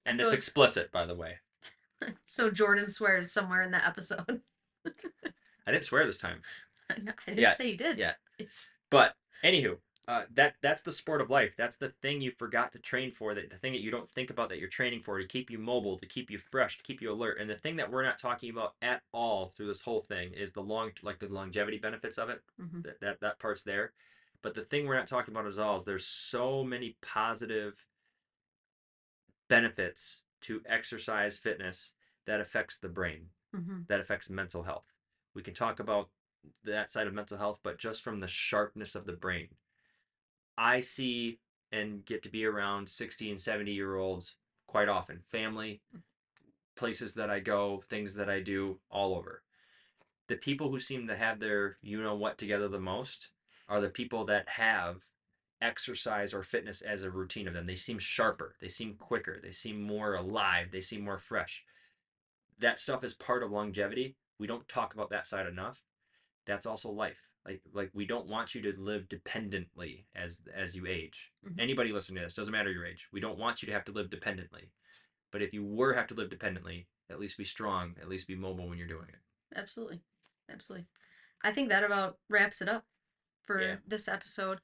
And 0.05 0.21
it's 0.21 0.31
Goes- 0.31 0.33
explicit, 0.33 0.91
by 0.91 1.07
the 1.07 1.15
way. 1.15 1.39
So 2.27 2.51
Jordan 2.51 2.91
swears 2.91 3.33
somewhere 3.33 3.63
in 3.63 3.71
the 3.71 3.85
episode. 3.87 4.41
I 5.67 5.73
didn't 5.73 5.85
swear 5.85 6.05
this 6.07 6.19
time. 6.19 6.43
I 6.91 6.95
I 6.95 6.99
didn't 7.27 7.39
Yeah, 7.41 7.55
say 7.55 7.71
you 7.71 7.77
did. 7.77 7.99
yeah. 7.99 8.15
But 8.91 9.15
anywho, 9.43 9.79
uh, 10.07 10.25
that 10.35 10.57
that's 10.63 10.83
the 10.83 10.93
sport 10.93 11.21
of 11.21 11.31
life. 11.31 11.55
That's 11.57 11.77
the 11.77 11.89
thing 12.03 12.21
you 12.21 12.31
forgot 12.31 12.73
to 12.73 12.79
train 12.79 13.11
for. 13.11 13.35
That 13.35 13.51
the 13.51 13.57
thing 13.57 13.73
that 13.73 13.81
you 13.81 13.91
don't 13.91 14.09
think 14.09 14.31
about 14.31 14.49
that 14.51 14.59
you're 14.59 14.69
training 14.69 15.03
for 15.03 15.19
to 15.19 15.27
keep 15.27 15.51
you 15.51 15.59
mobile, 15.59 15.99
to 15.99 16.07
keep 16.07 16.31
you 16.31 16.39
fresh, 16.39 16.77
to 16.77 16.85
keep 16.85 17.01
you 17.01 17.11
alert. 17.11 17.41
And 17.41 17.49
the 17.49 17.57
thing 17.57 17.77
that 17.77 17.91
we're 17.91 18.05
not 18.05 18.19
talking 18.19 18.51
about 18.51 18.75
at 18.83 19.03
all 19.13 19.49
through 19.49 19.67
this 19.69 19.81
whole 19.81 20.03
thing 20.03 20.33
is 20.35 20.53
the 20.53 20.61
long, 20.63 20.93
like 21.03 21.19
the 21.19 21.29
longevity 21.29 21.79
benefits 21.79 22.19
of 22.19 22.29
it. 22.29 22.43
Mhm. 22.61 22.83
That 22.85 23.01
that 23.01 23.21
that 23.21 23.39
part's 23.41 23.63
there. 23.63 23.93
But 24.43 24.55
the 24.55 24.65
thing 24.65 24.87
we're 24.87 24.97
not 24.97 25.09
talking 25.09 25.35
about 25.35 25.47
at 25.47 25.59
all 25.59 25.77
is 25.77 25.85
there's 25.85 26.07
so 26.07 26.63
many 26.63 26.97
positive 27.01 27.87
benefits 29.49 30.24
to 30.45 30.63
exercise 30.67 31.39
fitness 31.39 31.95
that 32.27 32.41
affects 32.41 32.79
the 32.79 32.89
brain 32.89 33.31
Mhm. 33.53 33.87
that 33.89 34.01
affects 34.01 34.31
mental 34.31 34.63
health. 34.65 34.93
We 35.35 35.43
can 35.43 35.55
talk 35.55 35.81
about 35.81 36.11
that 36.65 36.91
side 36.91 37.07
of 37.07 37.15
mental 37.15 37.39
health, 37.39 37.61
but 37.63 37.79
just 37.79 38.03
from 38.03 38.21
the 38.21 38.29
sharpness 38.29 38.95
of 38.95 39.07
the 39.07 39.15
brain. 39.17 39.57
I 40.57 40.81
see 40.81 41.41
and 41.73 42.05
get 42.05 42.23
to 42.25 42.29
be 42.29 42.45
around 42.45 42.89
60 42.89 43.31
and 43.31 43.41
70 43.41 43.73
year 43.73 43.97
olds 43.97 44.37
quite 44.67 44.89
often. 44.89 45.23
Family, 45.23 45.83
places 46.77 47.15
that 47.15 47.31
I 47.31 47.41
go, 47.41 47.83
things 47.83 48.15
that 48.15 48.31
I 48.31 48.41
do, 48.41 48.81
all 48.91 49.15
over. 49.17 49.45
The 50.29 50.37
people 50.37 50.71
who 50.71 50.81
seem 50.81 51.09
to 51.09 51.17
have 51.17 51.41
their 51.41 51.79
you 51.83 52.03
know 52.03 52.17
what 52.17 52.39
together 52.39 52.69
the 52.69 52.81
most 52.81 53.31
are 53.69 53.81
the 53.81 53.91
people 53.91 54.27
that 54.27 54.49
have 54.49 55.05
exercise 55.61 56.35
or 56.35 56.43
fitness 56.43 56.83
as 56.83 57.03
a 57.05 57.11
routine 57.11 57.49
of 57.49 57.55
them. 57.55 57.67
They 57.67 57.77
seem 57.77 57.99
sharper, 57.99 58.57
they 58.61 58.69
seem 58.69 58.97
quicker, 58.97 59.41
they 59.43 59.53
seem 59.53 59.83
more 59.83 60.15
alive, 60.15 60.71
they 60.71 60.81
seem 60.81 61.03
more 61.03 61.19
fresh 61.19 61.65
that 62.59 62.79
stuff 62.81 63.05
is 63.05 63.15
part 63.15 63.43
of 63.43 63.51
longevity. 63.51 64.17
We 64.39 64.47
don't 64.47 64.67
talk 64.69 64.95
about 64.95 65.11
that 65.11 65.27
side 65.27 65.47
enough. 65.47 65.83
That's 66.47 66.67
also 66.67 66.91
life. 66.91 67.19
Like 67.47 67.63
like 67.73 67.91
we 67.95 68.07
don't 68.07 68.27
want 68.27 68.55
you 68.55 68.63
to 68.63 68.81
live 68.81 69.09
dependently 69.09 70.07
as 70.15 70.43
as 70.53 70.75
you 70.75 70.87
age. 70.87 71.33
Mhm. 71.45 71.61
Anybody 71.61 71.93
listening 71.93 72.17
to 72.17 72.23
this 72.25 72.35
doesn't 72.35 72.53
matter 72.53 72.71
your 72.71 72.87
age. 72.87 73.09
We 73.13 73.21
don't 73.21 73.39
want 73.39 73.63
you 73.63 73.67
to 73.67 73.73
have 73.73 73.85
to 73.87 73.93
live 73.93 74.11
dependently. 74.11 74.71
But 75.31 75.43
if 75.43 75.53
you 75.53 75.65
were 75.65 75.95
have 75.95 76.07
to 76.09 76.15
live 76.15 76.31
dependently, 76.31 76.89
at 77.11 77.19
least 77.21 77.37
be 77.37 77.45
strong, 77.45 77.97
at 78.01 78.09
least 78.09 78.27
be 78.27 78.35
mobile 78.37 78.69
when 78.69 78.79
you're 78.79 78.87
doing 78.87 79.09
it. 79.09 79.19
Absolutely. 79.55 80.01
Absolutely. 80.49 80.87
I 81.43 81.53
think 81.53 81.69
that 81.69 81.85
about 81.85 82.19
wraps 82.29 82.63
it 82.63 82.69
up 82.69 82.87
for 83.43 83.61
Yeah. 83.61 83.77
this 83.87 84.09
episode. 84.09 84.61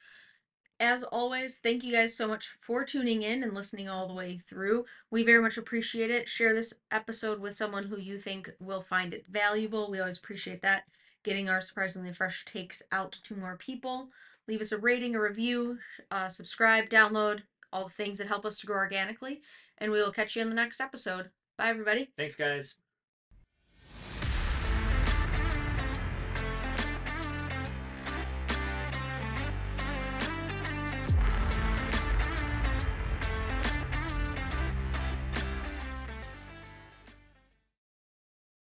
As 0.81 1.03
always, 1.03 1.57
thank 1.57 1.85
you 1.85 1.93
guys 1.93 2.17
so 2.17 2.27
much 2.27 2.55
for 2.63 2.85
tuning 2.85 3.21
in 3.21 3.43
and 3.43 3.55
listening 3.55 3.91
all 3.91 4.09
the 4.09 4.15
way 4.15 4.39
through. 4.39 4.87
We 5.11 5.23
very 5.23 5.43
much 5.43 5.59
appreciate 5.59 6.11
it. 6.11 6.27
Share 6.27 6.55
this 6.55 6.73
episode 6.91 7.39
with 7.39 7.55
someone 7.55 7.85
who 7.85 8.01
you 8.01 8.19
think 8.19 8.51
will 8.61 8.81
find 8.81 9.13
it 9.13 9.27
valuable. 9.29 9.91
We 9.91 10.01
always 10.01 10.17
appreciate 10.17 10.63
that. 10.63 10.85
Getting 11.23 11.51
our 11.51 11.61
surprisingly 11.61 12.15
fresh 12.15 12.47
takes 12.47 12.83
out 12.93 13.13
to 13.25 13.37
more 13.37 13.57
people. 13.59 14.09
Leave 14.49 14.63
us 14.63 14.73
a 14.73 14.79
rating, 14.79 15.15
a 15.15 15.21
review, 15.21 15.79
uh, 16.11 16.31
subscribe, 16.31 16.89
download, 16.89 17.43
all 17.75 17.85
the 17.85 17.91
things 17.91 18.17
that 18.17 18.29
help 18.29 18.47
us 18.47 18.59
to 18.61 18.67
grow 18.67 18.79
organically. 18.79 19.43
And 19.77 19.93
we 19.93 20.01
will 20.01 20.13
catch 20.13 20.35
you 20.35 20.41
in 20.41 20.49
the 20.49 20.55
next 20.55 20.81
episode. 20.81 21.29
Bye, 21.59 21.69
everybody. 21.69 22.09
Thanks 22.17 22.37
guys. 22.37 22.77